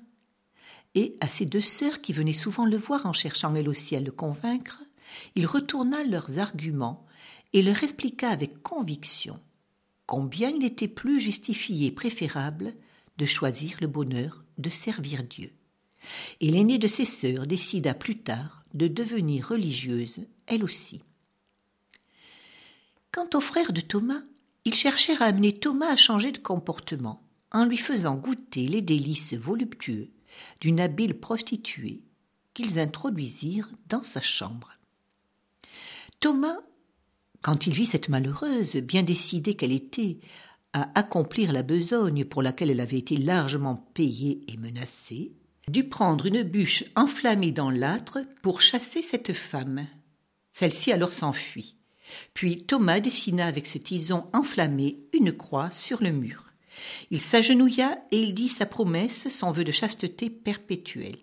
À 1.20 1.28
ses 1.28 1.46
deux 1.46 1.60
sœurs 1.60 2.00
qui 2.00 2.12
venaient 2.12 2.32
souvent 2.32 2.64
le 2.64 2.76
voir 2.76 3.06
en 3.06 3.12
cherchant 3.12 3.54
elles 3.54 3.68
aussi 3.68 3.96
à 3.96 4.00
le 4.00 4.12
convaincre, 4.12 4.82
il 5.34 5.46
retourna 5.46 6.04
leurs 6.04 6.38
arguments 6.38 7.06
et 7.52 7.62
leur 7.62 7.82
expliqua 7.82 8.28
avec 8.28 8.62
conviction 8.62 9.40
combien 10.06 10.48
il 10.48 10.64
était 10.64 10.88
plus 10.88 11.20
justifié 11.20 11.86
et 11.86 11.90
préférable 11.90 12.74
de 13.18 13.26
choisir 13.26 13.76
le 13.80 13.86
bonheur 13.86 14.42
de 14.56 14.70
servir 14.70 15.22
Dieu. 15.22 15.52
Et 16.40 16.50
l'aînée 16.50 16.78
de 16.78 16.88
ses 16.88 17.04
sœurs 17.04 17.46
décida 17.46 17.92
plus 17.92 18.18
tard 18.18 18.64
de 18.72 18.88
devenir 18.88 19.48
religieuse, 19.48 20.20
elle 20.46 20.64
aussi. 20.64 21.02
Quant 23.12 23.28
aux 23.34 23.40
frères 23.40 23.72
de 23.72 23.82
Thomas, 23.82 24.22
ils 24.64 24.74
cherchèrent 24.74 25.22
à 25.22 25.26
amener 25.26 25.52
Thomas 25.52 25.92
à 25.92 25.96
changer 25.96 26.32
de 26.32 26.38
comportement, 26.38 27.20
en 27.52 27.64
lui 27.64 27.76
faisant 27.76 28.14
goûter 28.14 28.66
les 28.66 28.82
délices 28.82 29.34
voluptueux 29.34 30.08
d'une 30.60 30.80
habile 30.80 31.18
prostituée 31.18 32.02
qu'ils 32.54 32.78
introduisirent 32.78 33.70
dans 33.88 34.02
sa 34.02 34.20
chambre. 34.20 34.72
Thomas 36.20 36.58
quand 37.42 37.66
il 37.66 37.72
vit 37.72 37.86
cette 37.86 38.08
malheureuse, 38.08 38.76
bien 38.76 39.02
décidée 39.02 39.54
qu'elle 39.54 39.72
était 39.72 40.18
à 40.72 40.90
accomplir 40.98 41.52
la 41.52 41.62
besogne 41.62 42.24
pour 42.24 42.42
laquelle 42.42 42.70
elle 42.70 42.80
avait 42.80 42.98
été 42.98 43.16
largement 43.16 43.76
payée 43.94 44.40
et 44.48 44.56
menacée, 44.56 45.32
dut 45.68 45.84
prendre 45.84 46.26
une 46.26 46.42
bûche 46.42 46.84
enflammée 46.96 47.52
dans 47.52 47.70
l'âtre 47.70 48.18
pour 48.42 48.60
chasser 48.60 49.02
cette 49.02 49.32
femme. 49.32 49.86
Celle-ci 50.52 50.92
alors 50.92 51.12
s'enfuit. 51.12 51.76
Puis 52.34 52.64
Thomas 52.64 53.00
dessina 53.00 53.46
avec 53.46 53.66
ce 53.66 53.78
tison 53.78 54.28
enflammé 54.32 54.98
une 55.12 55.32
croix 55.32 55.70
sur 55.70 56.02
le 56.02 56.10
mur. 56.10 56.47
Il 57.10 57.20
s'agenouilla 57.20 57.98
et 58.10 58.18
il 58.18 58.34
dit 58.34 58.48
sa 58.48 58.66
promesse, 58.66 59.28
son 59.28 59.50
vœu 59.50 59.64
de 59.64 59.72
chasteté 59.72 60.30
perpétuelle. 60.30 61.18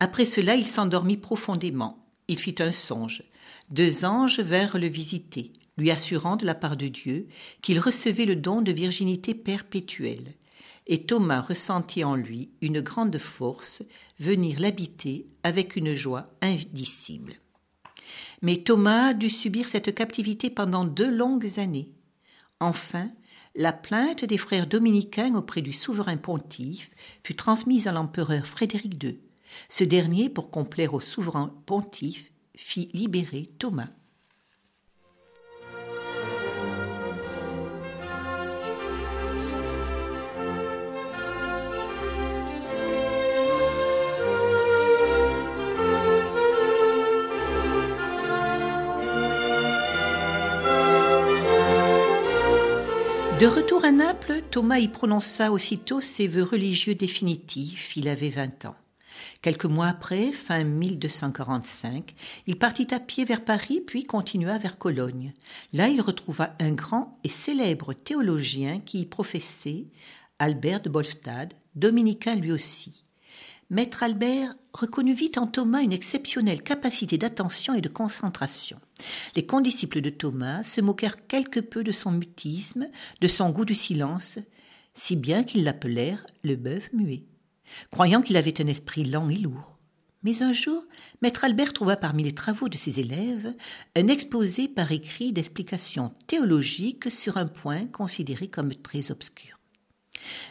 Après 0.00 0.24
cela, 0.24 0.54
il 0.56 0.66
s'endormit 0.66 1.16
profondément. 1.16 2.06
Il 2.28 2.38
fit 2.38 2.56
un 2.60 2.72
songe. 2.72 3.24
Deux 3.70 4.04
anges 4.04 4.40
vinrent 4.40 4.78
le 4.78 4.86
visiter, 4.86 5.52
lui 5.76 5.90
assurant 5.90 6.36
de 6.36 6.46
la 6.46 6.54
part 6.54 6.76
de 6.76 6.88
Dieu 6.88 7.28
qu'il 7.62 7.78
recevait 7.78 8.24
le 8.24 8.36
don 8.36 8.62
de 8.62 8.72
virginité 8.72 9.34
perpétuelle. 9.34 10.34
Et 10.86 11.04
Thomas 11.04 11.40
ressentit 11.40 12.02
en 12.02 12.16
lui 12.16 12.50
une 12.62 12.80
grande 12.80 13.18
force 13.18 13.82
venir 14.18 14.58
l'habiter 14.58 15.26
avec 15.42 15.76
une 15.76 15.94
joie 15.94 16.30
indicible. 16.40 17.34
Mais 18.42 18.56
Thomas 18.56 19.12
dut 19.12 19.30
subir 19.30 19.68
cette 19.68 19.94
captivité 19.94 20.50
pendant 20.50 20.84
deux 20.84 21.10
longues 21.10 21.58
années. 21.58 21.90
Enfin, 22.58 23.10
la 23.54 23.72
plainte 23.72 24.24
des 24.24 24.36
frères 24.36 24.66
dominicains 24.66 25.34
auprès 25.34 25.60
du 25.60 25.72
souverain 25.72 26.16
pontife 26.16 26.94
fut 27.24 27.34
transmise 27.34 27.88
à 27.88 27.92
l'empereur 27.92 28.46
Frédéric 28.46 29.02
II. 29.02 29.18
Ce 29.68 29.84
dernier, 29.84 30.28
pour 30.28 30.50
complaire 30.50 30.94
au 30.94 31.00
souverain 31.00 31.54
pontife, 31.66 32.32
fit 32.54 32.90
libérer 32.92 33.50
Thomas. 33.58 33.88
À 53.90 53.92
Naples, 53.92 54.42
Thomas 54.52 54.78
y 54.78 54.86
prononça 54.86 55.50
aussitôt 55.50 56.00
ses 56.00 56.28
vœux 56.28 56.44
religieux 56.44 56.94
définitifs. 56.94 57.96
Il 57.96 58.06
avait 58.06 58.30
vingt 58.30 58.64
ans. 58.64 58.76
Quelques 59.42 59.64
mois 59.64 59.88
après, 59.88 60.30
fin 60.30 60.62
1245, 60.62 62.14
il 62.46 62.56
partit 62.56 62.94
à 62.94 63.00
pied 63.00 63.24
vers 63.24 63.44
Paris 63.44 63.82
puis 63.84 64.04
continua 64.04 64.58
vers 64.58 64.78
Cologne. 64.78 65.32
Là, 65.72 65.88
il 65.88 66.00
retrouva 66.00 66.54
un 66.60 66.70
grand 66.70 67.18
et 67.24 67.28
célèbre 67.28 67.92
théologien 67.92 68.78
qui 68.78 69.00
y 69.00 69.06
professait, 69.06 69.86
Albert 70.38 70.82
de 70.82 70.88
Bolstad, 70.88 71.52
dominicain 71.74 72.36
lui 72.36 72.52
aussi. 72.52 73.04
Maître 73.70 74.02
Albert 74.02 74.54
reconnut 74.72 75.14
vite 75.14 75.38
en 75.38 75.46
Thomas 75.46 75.82
une 75.82 75.92
exceptionnelle 75.92 76.62
capacité 76.62 77.18
d'attention 77.18 77.74
et 77.74 77.80
de 77.80 77.88
concentration. 77.88 78.78
Les 79.36 79.46
condisciples 79.46 80.00
de 80.00 80.10
Thomas 80.10 80.64
se 80.64 80.80
moquèrent 80.80 81.26
quelque 81.26 81.60
peu 81.60 81.84
de 81.84 81.92
son 81.92 82.10
mutisme, 82.10 82.88
de 83.20 83.28
son 83.28 83.50
goût 83.50 83.64
du 83.64 83.74
silence, 83.74 84.38
si 84.94 85.16
bien 85.16 85.44
qu'ils 85.44 85.64
l'appelèrent 85.64 86.26
le 86.42 86.56
bœuf 86.56 86.92
muet 86.92 87.24
croyant 87.90 88.22
qu'il 88.22 88.36
avait 88.36 88.60
un 88.60 88.66
esprit 88.66 89.04
lent 89.04 89.28
et 89.28 89.36
lourd. 89.36 89.76
Mais 90.22 90.42
un 90.42 90.52
jour, 90.52 90.82
maître 91.22 91.44
Albert 91.44 91.72
trouva 91.72 91.96
parmi 91.96 92.22
les 92.22 92.34
travaux 92.34 92.68
de 92.68 92.76
ses 92.76 93.00
élèves 93.00 93.54
un 93.96 94.06
exposé 94.08 94.68
par 94.68 94.92
écrit 94.92 95.32
d'explications 95.32 96.12
théologiques 96.26 97.10
sur 97.10 97.38
un 97.38 97.46
point 97.46 97.86
considéré 97.86 98.48
comme 98.48 98.74
très 98.74 99.10
obscur. 99.10 99.58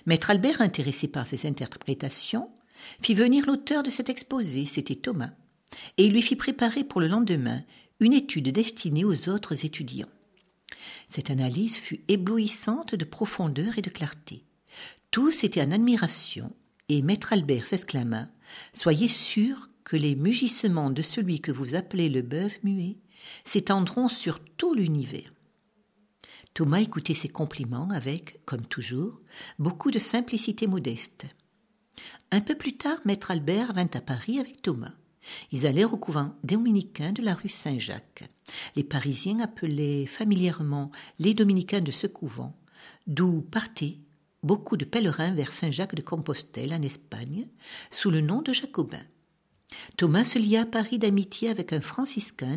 Maître 0.07 0.31
Albert, 0.31 0.61
intéressé 0.61 1.07
par 1.07 1.27
ces 1.27 1.45
interprétations, 1.45 2.49
fit 3.01 3.13
venir 3.13 3.45
l'auteur 3.45 3.83
de 3.83 3.89
cet 3.89 4.09
exposé, 4.09 4.65
c'était 4.65 4.95
Thomas, 4.95 5.31
et 5.97 6.05
il 6.05 6.13
lui 6.13 6.21
fit 6.21 6.35
préparer 6.35 6.83
pour 6.83 7.01
le 7.01 7.07
lendemain 7.07 7.63
une 7.99 8.13
étude 8.13 8.49
destinée 8.49 9.05
aux 9.05 9.29
autres 9.29 9.65
étudiants. 9.65 10.09
Cette 11.07 11.29
analyse 11.29 11.75
fut 11.75 12.01
éblouissante 12.07 12.95
de 12.95 13.05
profondeur 13.05 13.77
et 13.77 13.81
de 13.81 13.89
clarté. 13.89 14.43
Tous 15.11 15.43
étaient 15.43 15.61
en 15.61 15.71
admiration, 15.71 16.55
et 16.87 17.01
maître 17.01 17.33
Albert 17.33 17.65
s'exclama 17.65 18.27
Soyez 18.73 19.07
sûr 19.07 19.69
que 19.83 19.97
les 19.97 20.15
mugissements 20.15 20.91
de 20.91 21.01
celui 21.01 21.41
que 21.41 21.51
vous 21.51 21.75
appelez 21.75 22.09
le 22.09 22.21
bœuf 22.21 22.59
muet 22.63 22.97
s'étendront 23.43 24.07
sur 24.07 24.39
tout 24.39 24.73
l'univers. 24.73 25.33
Thomas 26.53 26.79
écoutait 26.79 27.13
ces 27.13 27.29
compliments 27.29 27.89
avec, 27.89 28.39
comme 28.45 28.65
toujours, 28.65 29.19
beaucoup 29.57 29.91
de 29.91 29.99
simplicité 29.99 30.67
modeste. 30.67 31.25
Un 32.31 32.41
peu 32.41 32.55
plus 32.55 32.77
tard, 32.77 32.99
maître 33.05 33.31
Albert 33.31 33.73
vint 33.73 33.89
à 33.93 34.01
Paris 34.01 34.39
avec 34.39 34.61
Thomas. 34.61 34.93
Ils 35.51 35.65
allèrent 35.65 35.93
au 35.93 35.97
couvent 35.97 36.35
dominicain 36.43 37.11
de 37.11 37.21
la 37.21 37.33
rue 37.33 37.49
Saint-Jacques. 37.49 38.29
Les 38.75 38.83
Parisiens 38.83 39.39
appelaient 39.39 40.05
familièrement 40.05 40.91
les 41.19 41.33
dominicains 41.33 41.81
de 41.81 41.91
ce 41.91 42.07
couvent, 42.07 42.55
d'où 43.07 43.41
partaient 43.41 43.97
beaucoup 44.43 44.77
de 44.77 44.85
pèlerins 44.85 45.33
vers 45.33 45.51
Saint-Jacques 45.51 45.95
de 45.95 46.01
Compostelle 46.01 46.73
en 46.73 46.81
Espagne, 46.81 47.47
sous 47.91 48.09
le 48.09 48.21
nom 48.21 48.41
de 48.41 48.53
Jacobin. 48.53 49.03
Thomas 49.97 50.25
se 50.25 50.39
lia 50.39 50.61
à 50.61 50.65
Paris 50.65 50.97
d'amitié 50.97 51.49
avec 51.49 51.73
un 51.73 51.81
franciscain 51.81 52.55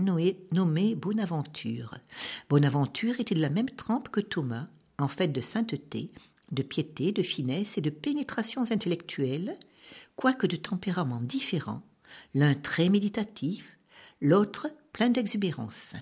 nommé 0.53 0.95
Bonaventure. 0.95 1.95
Bonaventure 2.49 3.21
était 3.21 3.35
de 3.35 3.43
la 3.43 3.51
même 3.51 3.69
trempe 3.69 4.09
que 4.09 4.21
Thomas, 4.21 4.69
en 4.99 5.09
fait 5.09 5.29
de 5.29 5.41
sainteté, 5.41 6.11
de 6.53 6.63
piété, 6.63 7.13
de 7.13 7.23
finesse 7.23 7.79
et 7.79 7.81
de 7.81 7.91
pénétrations 7.91 8.71
intellectuelles, 8.71 9.59
quoique 10.17 10.47
de 10.47 10.57
tempéraments 10.57 11.21
différents, 11.21 11.83
l'un 12.35 12.55
très 12.55 12.89
méditatif, 12.89 13.79
l'autre 14.21 14.69
plein 14.93 15.09
d'exubérance. 15.09 15.95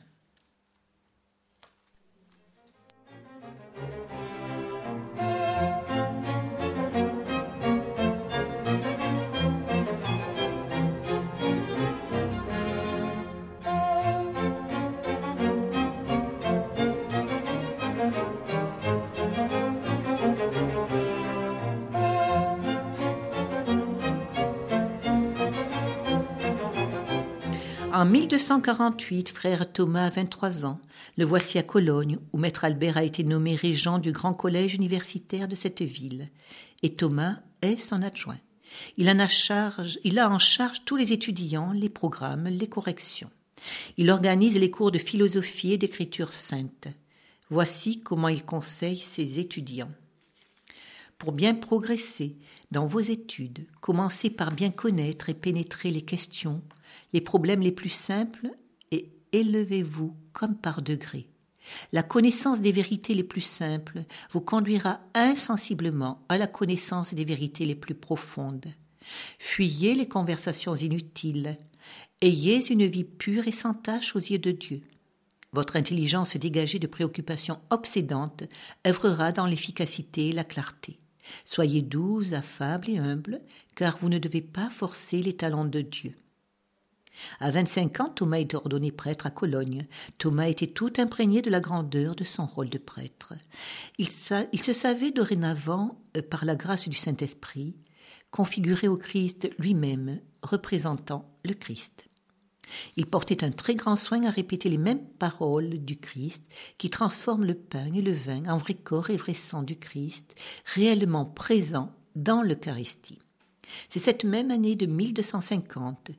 En 28.00 28.07
1248, 28.07 29.28
frère 29.28 29.71
Thomas 29.71 30.07
a 30.07 30.09
23 30.09 30.64
ans. 30.64 30.80
Le 31.19 31.26
voici 31.26 31.59
à 31.59 31.62
Cologne, 31.62 32.16
où 32.33 32.38
maître 32.38 32.64
Albert 32.64 32.97
a 32.97 33.04
été 33.04 33.25
nommé 33.25 33.54
régent 33.54 33.99
du 33.99 34.11
grand 34.11 34.33
collège 34.33 34.73
universitaire 34.73 35.49
de 35.49 35.54
cette 35.54 35.83
ville. 35.83 36.30
Et 36.83 36.95
Thomas 36.95 37.37
est 37.61 37.76
son 37.76 38.00
adjoint. 38.00 38.38
Il, 38.97 39.11
en 39.11 39.19
a, 39.19 39.28
charge, 39.28 39.99
il 40.02 40.19
a 40.19 40.30
en 40.30 40.38
charge 40.38 40.83
tous 40.87 40.97
les 40.97 41.12
étudiants, 41.12 41.73
les 41.73 41.90
programmes, 41.90 42.49
les 42.49 42.69
corrections. 42.69 43.28
Il 43.99 44.09
organise 44.09 44.59
les 44.59 44.71
cours 44.71 44.92
de 44.92 44.99
philosophie 44.99 45.75
et 45.75 45.76
d'écriture 45.76 46.33
sainte. 46.33 46.88
Voici 47.50 48.00
comment 48.00 48.28
il 48.28 48.47
conseille 48.47 48.97
ses 48.97 49.40
étudiants. 49.40 49.92
Pour 51.19 51.33
bien 51.33 51.54
progresser 51.54 52.35
dans 52.71 52.87
vos 52.87 53.00
études, 53.00 53.66
commencez 53.83 54.30
par 54.30 54.52
bien 54.52 54.71
connaître 54.71 55.28
et 55.28 55.34
pénétrer 55.34 55.91
les 55.91 56.00
questions, 56.00 56.63
les 57.12 57.20
problèmes 57.20 57.60
les 57.60 57.72
plus 57.72 57.88
simples 57.88 58.50
et 58.90 59.10
élevez-vous 59.32 60.14
comme 60.32 60.56
par 60.56 60.82
degrés. 60.82 61.28
La 61.92 62.02
connaissance 62.02 62.60
des 62.60 62.72
vérités 62.72 63.14
les 63.14 63.24
plus 63.24 63.42
simples 63.42 64.04
vous 64.30 64.40
conduira 64.40 65.00
insensiblement 65.14 66.24
à 66.28 66.38
la 66.38 66.46
connaissance 66.46 67.14
des 67.14 67.24
vérités 67.24 67.66
les 67.66 67.74
plus 67.74 67.94
profondes. 67.94 68.72
Fuyez 69.38 69.94
les 69.94 70.08
conversations 70.08 70.74
inutiles. 70.74 71.58
Ayez 72.20 72.70
une 72.70 72.86
vie 72.86 73.04
pure 73.04 73.48
et 73.48 73.52
sans 73.52 73.74
tache 73.74 74.14
aux 74.16 74.20
yeux 74.20 74.38
de 74.38 74.50
Dieu. 74.50 74.82
Votre 75.52 75.76
intelligence 75.76 76.36
dégagée 76.36 76.78
de 76.78 76.86
préoccupations 76.86 77.58
obsédantes 77.70 78.44
œuvrera 78.86 79.32
dans 79.32 79.46
l'efficacité 79.46 80.28
et 80.28 80.32
la 80.32 80.44
clarté. 80.44 81.00
Soyez 81.44 81.82
doux, 81.82 82.22
affable 82.32 82.90
et 82.90 82.98
humble, 82.98 83.40
car 83.74 83.98
vous 83.98 84.08
ne 84.08 84.18
devez 84.18 84.42
pas 84.42 84.70
forcer 84.70 85.20
les 85.20 85.32
talents 85.32 85.64
de 85.64 85.80
Dieu. 85.80 86.14
À 87.41 87.50
vingt-cinq 87.50 88.00
ans, 88.00 88.09
Thomas 88.09 88.39
était 88.39 88.56
ordonné 88.56 88.93
prêtre 88.93 89.26
à 89.26 89.30
Cologne. 89.30 89.87
Thomas 90.19 90.49
était 90.49 90.67
tout 90.67 90.93
imprégné 90.99 91.43
de 91.43 91.50
la 91.50 91.61
grandeur 91.61 92.15
de 92.15 92.25
son 92.25 92.47
rôle 92.47 92.69
de 92.69 92.78
prêtre. 92.78 93.35
Il, 93.99 94.11
se 94.11 94.73
savait 94.73 95.11
dorénavant, 95.11 96.00
euh, 96.17 96.23
par 96.23 96.45
la 96.45 96.56
grâce 96.56 96.89
du 96.89 96.97
Saint-Esprit, 96.97 97.76
configuré 98.30 98.89
au 98.89 98.97
Christ 98.97 99.50
lui-même, 99.59 100.21
représentant 100.43 101.30
le 101.45 101.54
Christ. 101.54 102.06
Il 102.97 103.06
portait 103.06 103.45
un 103.45 103.50
très 103.50 103.75
grand 103.75 103.97
soin 103.97 104.23
à 104.25 104.30
répéter 104.30 104.69
les 104.69 104.78
mêmes 104.78 105.04
paroles 105.19 105.85
du 105.85 105.97
Christ 105.99 106.45
qui 106.78 106.91
transforment 106.91 107.45
le 107.45 107.54
pain 107.54 107.93
et 107.93 108.02
le 108.02 108.13
vin 108.13 108.45
en 108.47 108.59
vrai 108.59 108.75
corps 108.75 109.11
et 109.11 109.17
vrai 109.17 109.35
sang 109.35 109.63
du 109.63 109.76
Christ, 109.76 110.35
réellement 110.75 111.25
présent 111.25 111.93
dans 112.15 112.43
l'Eucharistie. 112.43 113.19
C'est 113.89 113.99
cette 113.99 114.25
même 114.25 114.50
année 114.50 114.76
de 114.76 114.87
1250 114.87 116.11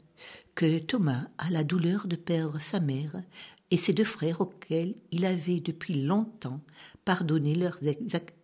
que 0.56 0.80
Thomas 0.80 1.28
a 1.38 1.50
la 1.50 1.64
douleur 1.64 2.08
de 2.08 2.16
perdre 2.16 2.60
sa 2.60 2.80
mère 2.80 3.22
et 3.72 3.78
ses 3.78 3.94
deux 3.94 4.04
frères 4.04 4.42
auxquels 4.42 4.96
il 5.12 5.26
avait 5.26 5.60
depuis 5.60 5.94
longtemps 5.94 6.62
pardonné 7.06 7.56
leurs 7.56 7.80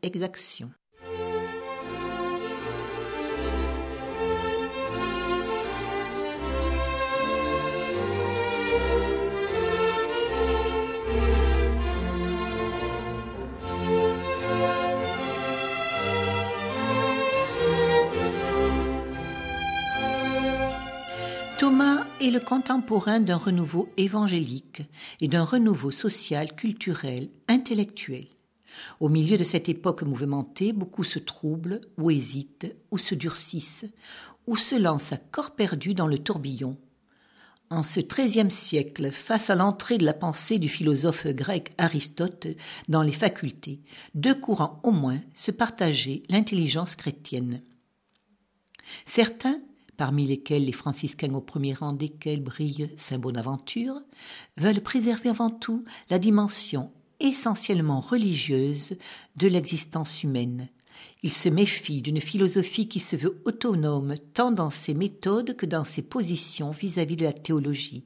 exactions. 0.02 0.72
Est 22.27 22.31
le 22.31 22.39
contemporain 22.41 23.19
d'un 23.21 23.37
renouveau 23.37 23.89
évangélique 23.95 24.81
et 25.21 25.29
d'un 25.29 25.45
renouveau 25.45 25.91
social, 25.91 26.55
culturel, 26.55 27.29
intellectuel. 27.47 28.27
Au 28.99 29.07
milieu 29.07 29.37
de 29.37 29.45
cette 29.45 29.69
époque 29.69 30.03
mouvementée, 30.03 30.73
beaucoup 30.73 31.05
se 31.05 31.19
troublent, 31.19 31.79
ou 31.97 32.11
hésitent, 32.11 32.75
ou 32.91 32.97
se 32.97 33.15
durcissent, 33.15 33.85
ou 34.45 34.57
se 34.57 34.75
lancent 34.75 35.13
à 35.13 35.17
corps 35.17 35.55
perdu 35.55 35.93
dans 35.93 36.07
le 36.07 36.19
tourbillon. 36.19 36.77
En 37.69 37.83
ce 37.83 38.01
XIIIe 38.01 38.51
siècle, 38.51 39.11
face 39.11 39.49
à 39.49 39.55
l'entrée 39.55 39.97
de 39.97 40.05
la 40.05 40.13
pensée 40.13 40.59
du 40.59 40.67
philosophe 40.67 41.27
grec 41.27 41.71
Aristote 41.77 42.47
dans 42.89 43.03
les 43.03 43.13
facultés, 43.13 43.81
deux 44.15 44.35
courants 44.35 44.81
au 44.83 44.91
moins 44.91 45.19
se 45.33 45.51
partageaient 45.51 46.23
l'intelligence 46.29 46.95
chrétienne. 46.95 47.61
Certains 49.05 49.59
parmi 49.97 50.25
lesquels 50.25 50.65
les 50.65 50.71
franciscains 50.71 51.33
au 51.33 51.41
premier 51.41 51.73
rang 51.73 51.91
desquels 51.91 52.41
brille 52.41 52.89
Saint 52.97 53.17
Bonaventure, 53.17 53.99
veulent 54.55 54.81
préserver 54.81 55.29
avant 55.29 55.49
tout 55.49 55.83
la 56.10 56.19
dimension 56.19 56.91
essentiellement 57.19 57.99
religieuse 57.99 58.95
de 59.36 59.47
l'existence 59.47 60.23
humaine. 60.23 60.69
Ils 61.23 61.33
se 61.33 61.49
méfient 61.49 62.03
d'une 62.03 62.21
philosophie 62.21 62.88
qui 62.88 62.99
se 62.99 63.15
veut 63.15 63.41
autonome 63.45 64.15
tant 64.33 64.51
dans 64.51 64.69
ses 64.69 64.93
méthodes 64.93 65.55
que 65.55 65.65
dans 65.65 65.83
ses 65.83 66.03
positions 66.03 66.71
vis-à-vis 66.71 67.15
-vis 67.15 67.19
de 67.19 67.25
la 67.25 67.33
théologie. 67.33 68.03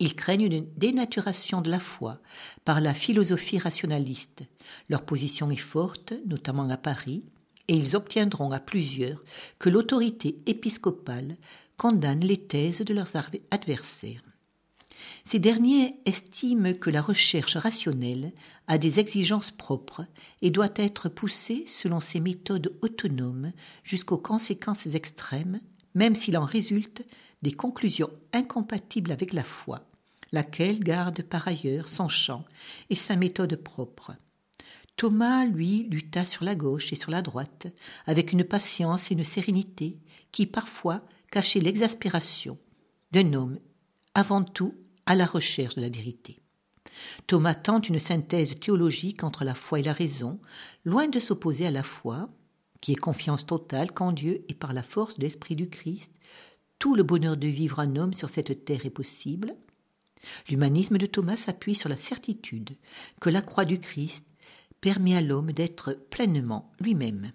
Ils 0.00 0.14
craignent 0.14 0.52
une 0.52 0.66
dénaturation 0.76 1.60
de 1.60 1.70
la 1.70 1.80
foi 1.80 2.18
par 2.64 2.80
la 2.80 2.94
philosophie 2.94 3.58
rationaliste. 3.58 4.42
Leur 4.88 5.04
position 5.04 5.50
est 5.50 5.56
forte, 5.56 6.14
notamment 6.26 6.68
à 6.68 6.76
Paris, 6.76 7.24
et 7.68 7.76
ils 7.76 7.96
obtiendront 7.96 8.50
à 8.50 8.60
plusieurs 8.60 9.22
que 9.58 9.68
l'autorité 9.68 10.38
épiscopale 10.46 11.36
condamne 11.76 12.24
les 12.24 12.38
thèses 12.38 12.82
de 12.82 12.94
leurs 12.94 13.12
adversaires. 13.50 14.22
Ces 15.24 15.38
derniers 15.38 15.96
estiment 16.06 16.74
que 16.74 16.90
la 16.90 17.02
recherche 17.02 17.56
rationnelle 17.56 18.32
a 18.66 18.78
des 18.78 18.98
exigences 18.98 19.50
propres 19.50 20.04
et 20.42 20.50
doit 20.50 20.72
être 20.74 21.08
poussée 21.08 21.64
selon 21.66 22.00
ses 22.00 22.20
méthodes 22.20 22.74
autonomes 22.82 23.52
jusqu'aux 23.84 24.18
conséquences 24.18 24.86
extrêmes, 24.86 25.60
même 25.94 26.14
s'il 26.14 26.36
en 26.36 26.44
résulte 26.44 27.04
des 27.42 27.52
conclusions 27.52 28.10
incompatibles 28.32 29.12
avec 29.12 29.32
la 29.32 29.44
foi, 29.44 29.86
laquelle 30.32 30.80
garde 30.80 31.22
par 31.22 31.46
ailleurs 31.46 31.88
son 31.88 32.08
champ 32.08 32.44
et 32.90 32.96
sa 32.96 33.16
méthode 33.16 33.56
propre. 33.56 34.12
Thomas, 34.98 35.44
lui, 35.44 35.84
lutta 35.84 36.24
sur 36.24 36.44
la 36.44 36.56
gauche 36.56 36.92
et 36.92 36.96
sur 36.96 37.12
la 37.12 37.22
droite, 37.22 37.68
avec 38.06 38.32
une 38.32 38.42
patience 38.42 39.10
et 39.10 39.14
une 39.14 39.22
sérénité 39.22 39.96
qui 40.32 40.44
parfois 40.44 41.02
cachaient 41.30 41.60
l'exaspération 41.60 42.58
d'un 43.12 43.32
homme 43.32 43.60
avant 44.16 44.42
tout 44.42 44.74
à 45.06 45.14
la 45.14 45.24
recherche 45.24 45.76
de 45.76 45.82
la 45.82 45.88
vérité. 45.88 46.40
Thomas 47.28 47.54
tente 47.54 47.88
une 47.88 48.00
synthèse 48.00 48.58
théologique 48.58 49.22
entre 49.22 49.44
la 49.44 49.54
foi 49.54 49.78
et 49.78 49.84
la 49.84 49.92
raison, 49.92 50.40
loin 50.84 51.06
de 51.06 51.20
s'opposer 51.20 51.68
à 51.68 51.70
la 51.70 51.84
foi, 51.84 52.28
qui 52.80 52.90
est 52.90 52.96
confiance 52.96 53.46
totale 53.46 53.92
qu'en 53.92 54.10
Dieu 54.10 54.44
et 54.48 54.54
par 54.54 54.72
la 54.72 54.82
force 54.82 55.16
de 55.16 55.22
l'Esprit 55.22 55.54
du 55.54 55.68
Christ, 55.68 56.12
tout 56.80 56.96
le 56.96 57.04
bonheur 57.04 57.36
de 57.36 57.46
vivre 57.46 57.78
un 57.78 57.94
homme 57.94 58.14
sur 58.14 58.30
cette 58.30 58.64
terre 58.64 58.84
est 58.84 58.90
possible. 58.90 59.54
L'humanisme 60.48 60.98
de 60.98 61.06
Thomas 61.06 61.36
s'appuie 61.36 61.76
sur 61.76 61.88
la 61.88 61.96
certitude 61.96 62.76
que 63.20 63.30
la 63.30 63.42
croix 63.42 63.64
du 63.64 63.78
Christ 63.78 64.26
permet 64.80 65.16
à 65.16 65.20
l'homme 65.20 65.52
d'être 65.52 65.92
pleinement 66.10 66.70
lui-même. 66.80 67.32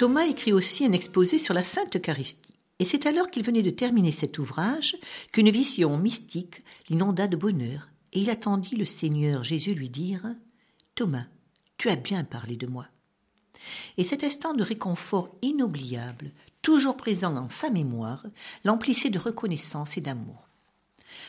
Thomas 0.00 0.24
écrit 0.24 0.54
aussi 0.54 0.86
un 0.86 0.92
exposé 0.92 1.38
sur 1.38 1.52
la 1.52 1.62
Sainte 1.62 1.94
Eucharistie. 1.94 2.49
Et 2.80 2.86
c'est 2.86 3.06
alors 3.06 3.30
qu'il 3.30 3.44
venait 3.44 3.62
de 3.62 3.70
terminer 3.70 4.10
cet 4.10 4.38
ouvrage 4.38 4.96
qu'une 5.32 5.50
vision 5.50 5.98
mystique 5.98 6.64
l'inonda 6.88 7.28
de 7.28 7.36
bonheur, 7.36 7.90
et 8.12 8.20
il 8.20 8.30
attendit 8.30 8.74
le 8.74 8.86
Seigneur 8.86 9.44
Jésus 9.44 9.74
lui 9.74 9.90
dire 9.90 10.26
Thomas, 10.94 11.26
tu 11.76 11.90
as 11.90 11.96
bien 11.96 12.24
parlé 12.24 12.56
de 12.56 12.66
moi. 12.66 12.86
Et 13.98 14.04
cet 14.04 14.24
instant 14.24 14.54
de 14.54 14.62
réconfort 14.62 15.36
inoubliable, 15.42 16.32
toujours 16.62 16.96
présent 16.96 17.30
dans 17.30 17.50
sa 17.50 17.70
mémoire, 17.70 18.26
l'emplissait 18.64 19.10
de 19.10 19.18
reconnaissance 19.18 19.98
et 19.98 20.00
d'amour. 20.00 20.49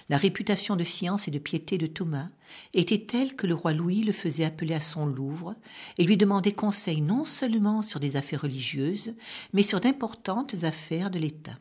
La 0.10 0.18
réputation 0.18 0.76
de 0.76 0.84
science 0.84 1.28
et 1.28 1.32
de 1.32 1.40
piété 1.40 1.78
de 1.78 1.88
Thomas 1.88 2.30
était 2.74 2.98
telle 2.98 3.36
que 3.36 3.48
le 3.48 3.56
roi 3.56 3.74
Louis 3.74 4.04
le 4.04 4.12
faisait 4.12 4.46
appeler 4.46 4.74
à 4.74 4.82
son 4.82 5.06
Louvre 5.06 5.56
et 5.98 6.04
lui 6.04 6.18
demandait 6.18 6.52
conseil 6.52 7.02
non 7.02 7.26
seulement 7.26 7.82
sur 7.82 8.00
des 8.00 8.16
affaires 8.16 8.42
religieuses, 8.42 9.14
mais 9.54 9.64
sur 9.64 9.80
d'importantes 9.80 10.64
affaires 10.64 11.12
de 11.12 11.20
l'État. 11.20 11.58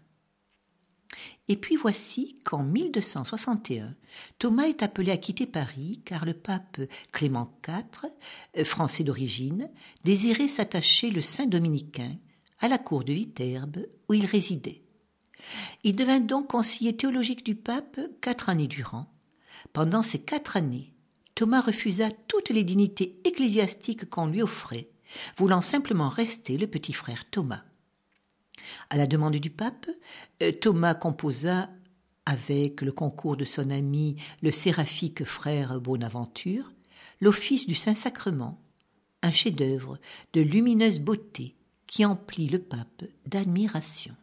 Et 1.48 1.56
puis 1.56 1.76
voici 1.76 2.38
qu'en 2.44 2.62
1261, 2.62 3.94
Thomas 4.38 4.68
est 4.68 4.82
appelé 4.82 5.10
à 5.10 5.16
quitter 5.16 5.46
Paris 5.46 6.00
car 6.04 6.24
le 6.24 6.34
pape 6.34 6.80
Clément 7.12 7.52
IV, 7.66 8.10
euh, 8.56 8.64
français 8.64 9.02
d'origine, 9.02 9.68
désirait 10.04 10.48
s'attacher 10.48 11.10
le 11.10 11.20
saint 11.20 11.46
dominicain 11.46 12.16
à 12.60 12.68
la 12.68 12.78
cour 12.78 13.04
de 13.04 13.12
Viterbe 13.12 13.86
où 14.08 14.14
il 14.14 14.26
résidait. 14.26 14.82
Il 15.84 15.96
devint 15.96 16.20
donc 16.20 16.48
conseiller 16.48 16.96
théologique 16.96 17.44
du 17.44 17.54
pape 17.54 18.00
quatre 18.20 18.48
années 18.48 18.68
durant. 18.68 19.06
Pendant 19.72 20.02
ces 20.02 20.20
quatre 20.20 20.56
années, 20.56 20.92
Thomas 21.34 21.60
refusa 21.60 22.10
toutes 22.28 22.50
les 22.50 22.64
dignités 22.64 23.20
ecclésiastiques 23.24 24.08
qu'on 24.08 24.26
lui 24.26 24.42
offrait, 24.42 24.88
voulant 25.36 25.62
simplement 25.62 26.08
rester 26.08 26.58
le 26.58 26.66
petit 26.66 26.92
frère 26.92 27.28
Thomas. 27.30 27.62
À 28.90 28.96
la 28.96 29.06
demande 29.06 29.36
du 29.36 29.50
pape, 29.50 29.88
euh, 30.42 30.52
Thomas 30.52 30.94
composa, 30.94 31.70
avec 32.26 32.82
le 32.82 32.92
concours 32.92 33.36
de 33.36 33.44
son 33.44 33.70
ami 33.70 34.16
le 34.42 34.50
séraphique 34.50 35.24
frère 35.24 35.80
Bonaventure, 35.80 36.70
l'office 37.20 37.66
du 37.66 37.74
Saint-Sacrement, 37.74 38.60
un 39.22 39.32
chef-d'œuvre 39.32 39.98
de 40.32 40.40
lumineuse 40.40 41.00
beauté 41.00 41.56
qui 41.86 42.04
emplit 42.04 42.48
le 42.48 42.60
pape 42.60 43.04
d'admiration. 43.26 44.14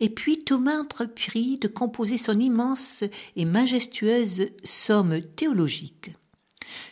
Et 0.00 0.10
puis 0.10 0.44
Thomas 0.44 0.78
entreprit 0.78 1.58
de 1.58 1.68
composer 1.68 2.18
son 2.18 2.38
immense 2.38 3.04
et 3.36 3.44
majestueuse 3.44 4.50
somme 4.64 5.20
théologique. 5.22 6.10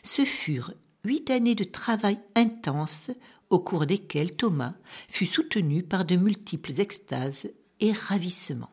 Ce 0.02 0.24
furent 0.24 0.72
huit 1.04 1.30
années 1.30 1.54
de 1.54 1.64
travail 1.64 2.18
intense 2.34 3.10
au 3.50 3.60
cours 3.60 3.86
desquelles 3.86 4.34
Thomas 4.34 4.74
fut 5.08 5.26
soutenu 5.26 5.82
par 5.82 6.04
de 6.04 6.16
multiples 6.16 6.80
extases 6.80 7.50
et 7.80 7.92
ravissements. 7.92 8.72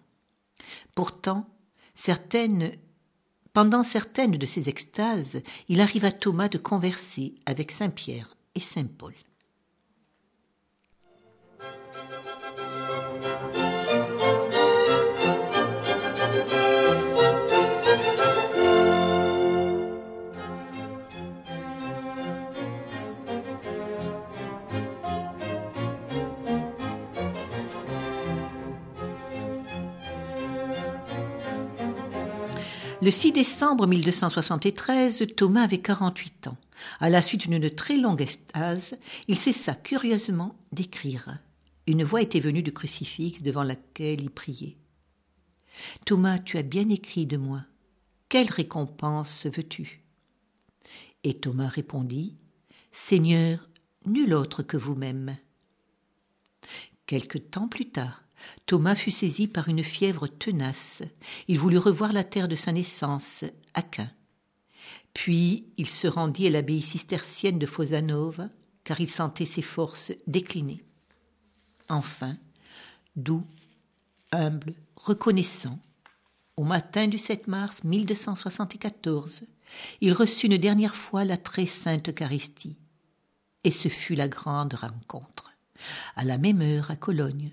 Pourtant, 0.96 1.48
certaines 1.94 2.72
pendant 3.54 3.84
certaines 3.84 4.32
de 4.32 4.46
ces 4.48 4.68
extases, 4.68 5.44
il 5.68 5.80
arrive 5.80 6.06
à 6.06 6.12
Thomas 6.12 6.50
de 6.50 6.58
converser 6.58 7.36
avec 7.46 7.72
Saint 7.72 7.92
Pierre 7.92 8.36
et 8.56 8.60
Saint 8.60 8.86
Paul. 8.86 9.14
Le 33.04 33.12
6 33.12 33.34
décembre 33.34 33.86
1273, 33.86 35.26
Thomas 35.36 35.64
avait 35.64 35.80
48 35.80 36.48
ans. 36.48 36.56
À 37.02 37.10
la 37.10 37.22
suite 37.22 37.50
d'une 37.50 37.70
très 37.70 37.98
longue 37.98 38.22
extase, 38.22 38.98
il 39.28 39.38
cessa 39.38 39.76
curieusement 39.76 40.56
d'écrire. 40.72 41.38
Une 41.86 42.06
voix 42.06 42.22
était 42.22 42.40
venue 42.40 42.64
du 42.64 42.72
crucifix 42.72 43.44
devant 43.44 43.64
laquelle 43.64 44.22
il 44.22 44.30
priait. 44.30 44.78
Thomas, 46.06 46.40
tu 46.40 46.58
as 46.58 46.62
bien 46.62 46.88
écrit 46.88 47.26
de 47.26 47.36
moi. 47.36 47.66
Quelle 48.30 48.50
récompense 48.50 49.48
veux-tu? 49.48 50.02
Et 51.26 51.34
Thomas 51.34 51.68
répondit 51.68 52.38
Seigneur, 52.94 53.68
nul 54.06 54.34
autre 54.34 54.64
que 54.64 54.78
vous-même. 54.78 55.36
Quelque 57.06 57.38
temps 57.38 57.68
plus 57.68 57.90
tard, 57.90 58.23
Thomas 58.66 58.96
fut 58.96 59.12
saisi 59.12 59.48
par 59.48 59.68
une 59.68 59.84
fièvre 59.84 60.28
tenace. 60.28 61.04
Il 61.48 61.60
voulut 61.60 61.78
revoir 61.78 62.14
la 62.14 62.24
terre 62.24 62.48
de 62.48 62.56
sa 62.56 62.72
naissance, 62.72 63.44
Aquin. 63.74 64.10
Puis 65.14 65.66
il 65.78 65.88
se 65.88 66.08
rendit 66.08 66.48
à 66.48 66.50
l'abbaye 66.50 66.82
cistercienne 66.82 67.60
de 67.60 67.66
Fosanova, 67.66 68.50
car 68.84 69.00
il 69.00 69.10
sentait 69.10 69.46
ses 69.46 69.62
forces 69.62 70.12
décliner. 70.28 70.84
Enfin, 71.90 72.38
doux, 73.16 73.46
humble, 74.32 74.74
reconnaissant, 74.96 75.80
au 76.58 76.64
matin 76.64 77.08
du 77.08 77.18
7 77.18 77.48
mars 77.48 77.84
1274, 77.84 79.42
il 80.02 80.14
reçut 80.14 80.48
une 80.48 80.58
dernière 80.58 80.96
fois 80.96 81.26
la 81.26 81.38
très 81.38 81.66
sainte 81.66 82.10
Eucharistie. 82.10 82.78
Et 83.64 83.72
ce 83.72 83.88
fut 83.88 84.16
la 84.16 84.28
grande 84.28 84.74
rencontre. 84.74 85.53
À 86.16 86.24
la 86.24 86.38
même 86.38 86.62
heure, 86.62 86.92
à 86.92 86.96
Cologne, 86.96 87.52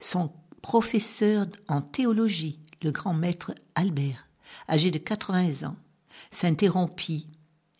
son 0.00 0.32
professeur 0.60 1.46
en 1.68 1.82
théologie, 1.82 2.60
le 2.82 2.90
grand 2.90 3.14
maître 3.14 3.54
Albert, 3.74 4.28
âgé 4.68 4.90
de 4.90 4.98
80 4.98 5.68
ans, 5.68 5.76
s'interrompit 6.30 7.28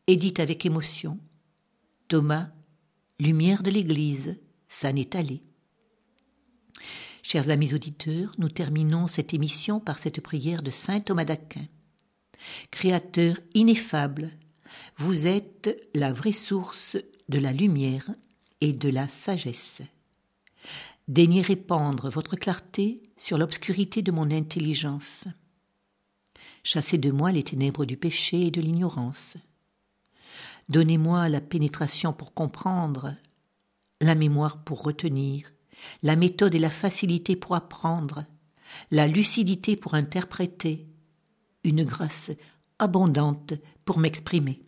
et 0.07 0.17
dit 0.17 0.35
avec 0.39 0.67
émotion 0.67 1.19
Thomas, 2.09 2.49
lumière 3.19 3.63
de 3.63 3.71
l'Église, 3.71 4.41
ça 4.69 4.93
n'est 4.93 5.17
allé. 5.17 5.43
Chers 7.23 7.51
amis 7.51 7.73
auditeurs, 7.73 8.33
nous 8.39 8.49
terminons 8.49 9.07
cette 9.07 9.33
émission 9.33 9.81
par 9.81 9.99
cette 9.99 10.21
prière 10.21 10.63
de 10.63 10.71
saint 10.71 11.01
Thomas 11.01 11.25
d'Aquin. 11.25 11.67
Créateur 12.71 13.39
ineffable, 13.55 14.31
vous 14.97 15.27
êtes 15.27 15.79
la 15.95 16.13
vraie 16.13 16.33
source 16.33 16.97
de 17.29 17.39
la 17.39 17.53
lumière 17.53 18.11
et 18.63 18.73
de 18.73 18.89
la 18.89 19.09
sagesse. 19.09 19.83
Daignez 21.09 21.43
répandre 21.43 22.09
votre 22.09 22.37
clarté 22.37 23.03
sur 23.17 23.37
l'obscurité 23.37 24.03
de 24.03 24.13
mon 24.13 24.31
intelligence. 24.31 25.25
Chassez 26.63 26.97
de 26.97 27.11
moi 27.11 27.33
les 27.33 27.43
ténèbres 27.43 27.85
du 27.85 27.97
péché 27.97 28.47
et 28.47 28.51
de 28.53 28.61
l'ignorance. 28.61 29.35
Donnez-moi 30.69 31.29
la 31.29 31.41
pénétration 31.41 32.13
pour 32.13 32.35
comprendre, 32.35 33.17
la 34.01 34.15
mémoire 34.15 34.63
pour 34.63 34.85
retenir, 34.85 35.53
la 36.05 36.15
méthode 36.15 36.55
et 36.55 36.61
la 36.61 36.71
facilité 36.71 37.35
pour 37.35 37.57
apprendre, 37.57 38.25
la 38.93 39.09
lucidité 39.09 39.75
pour 39.75 39.95
interpréter, 39.95 40.87
une 41.65 41.83
grâce 41.83 42.31
abondante 42.79 43.55
pour 43.85 43.99
m'exprimer. 43.99 44.63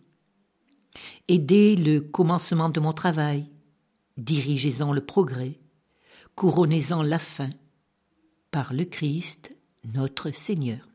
Aidez 1.29 1.77
le 1.77 2.01
commencement 2.01 2.67
de 2.67 2.81
mon 2.81 2.91
travail, 2.91 3.49
dirigez-en 4.17 4.93
le 4.93 5.05
progrès, 5.05 5.59
couronnez-en 6.35 7.01
la 7.01 7.19
fin, 7.19 7.49
par 8.51 8.73
le 8.73 8.85
Christ 8.85 9.55
notre 9.93 10.31
Seigneur. 10.31 10.87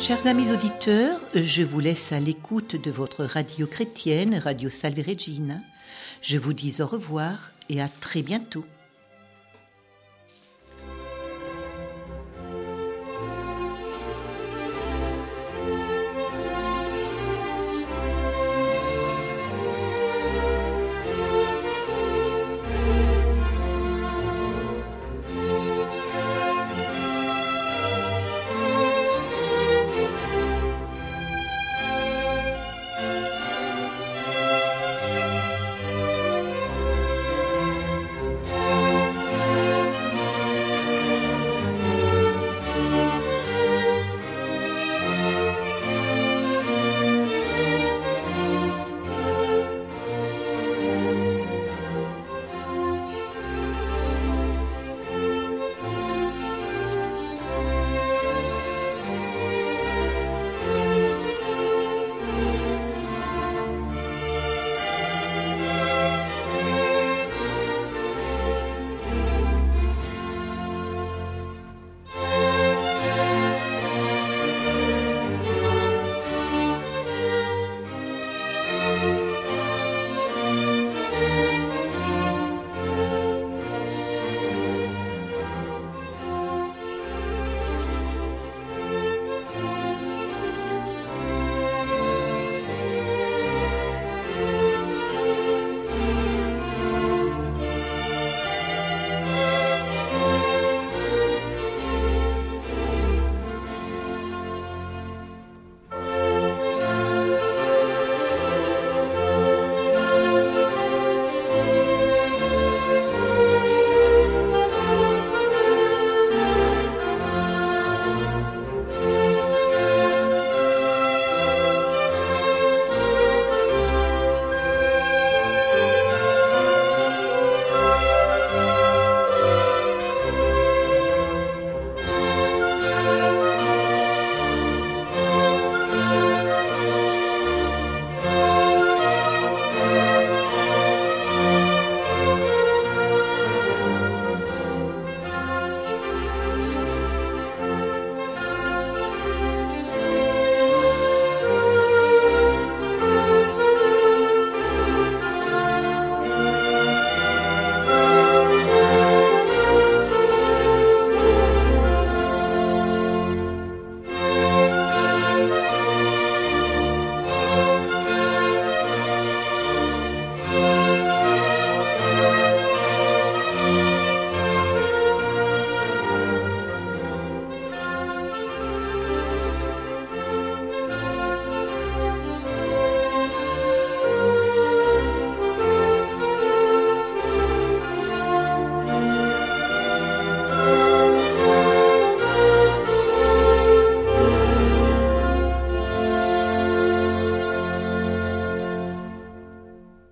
Chers 0.00 0.26
amis 0.26 0.52
auditeurs, 0.52 1.18
je 1.34 1.62
vous 1.62 1.80
laisse 1.80 2.12
à 2.12 2.20
l'écoute 2.20 2.76
de 2.76 2.90
votre 2.90 3.24
radio 3.24 3.66
chrétienne, 3.66 4.34
Radio 4.34 4.68
Salve 4.68 4.98
Regina. 4.98 5.56
Je 6.20 6.36
vous 6.36 6.52
dis 6.52 6.82
au 6.82 6.86
revoir 6.86 7.52
et 7.70 7.80
à 7.80 7.88
très 7.88 8.20
bientôt. 8.20 8.66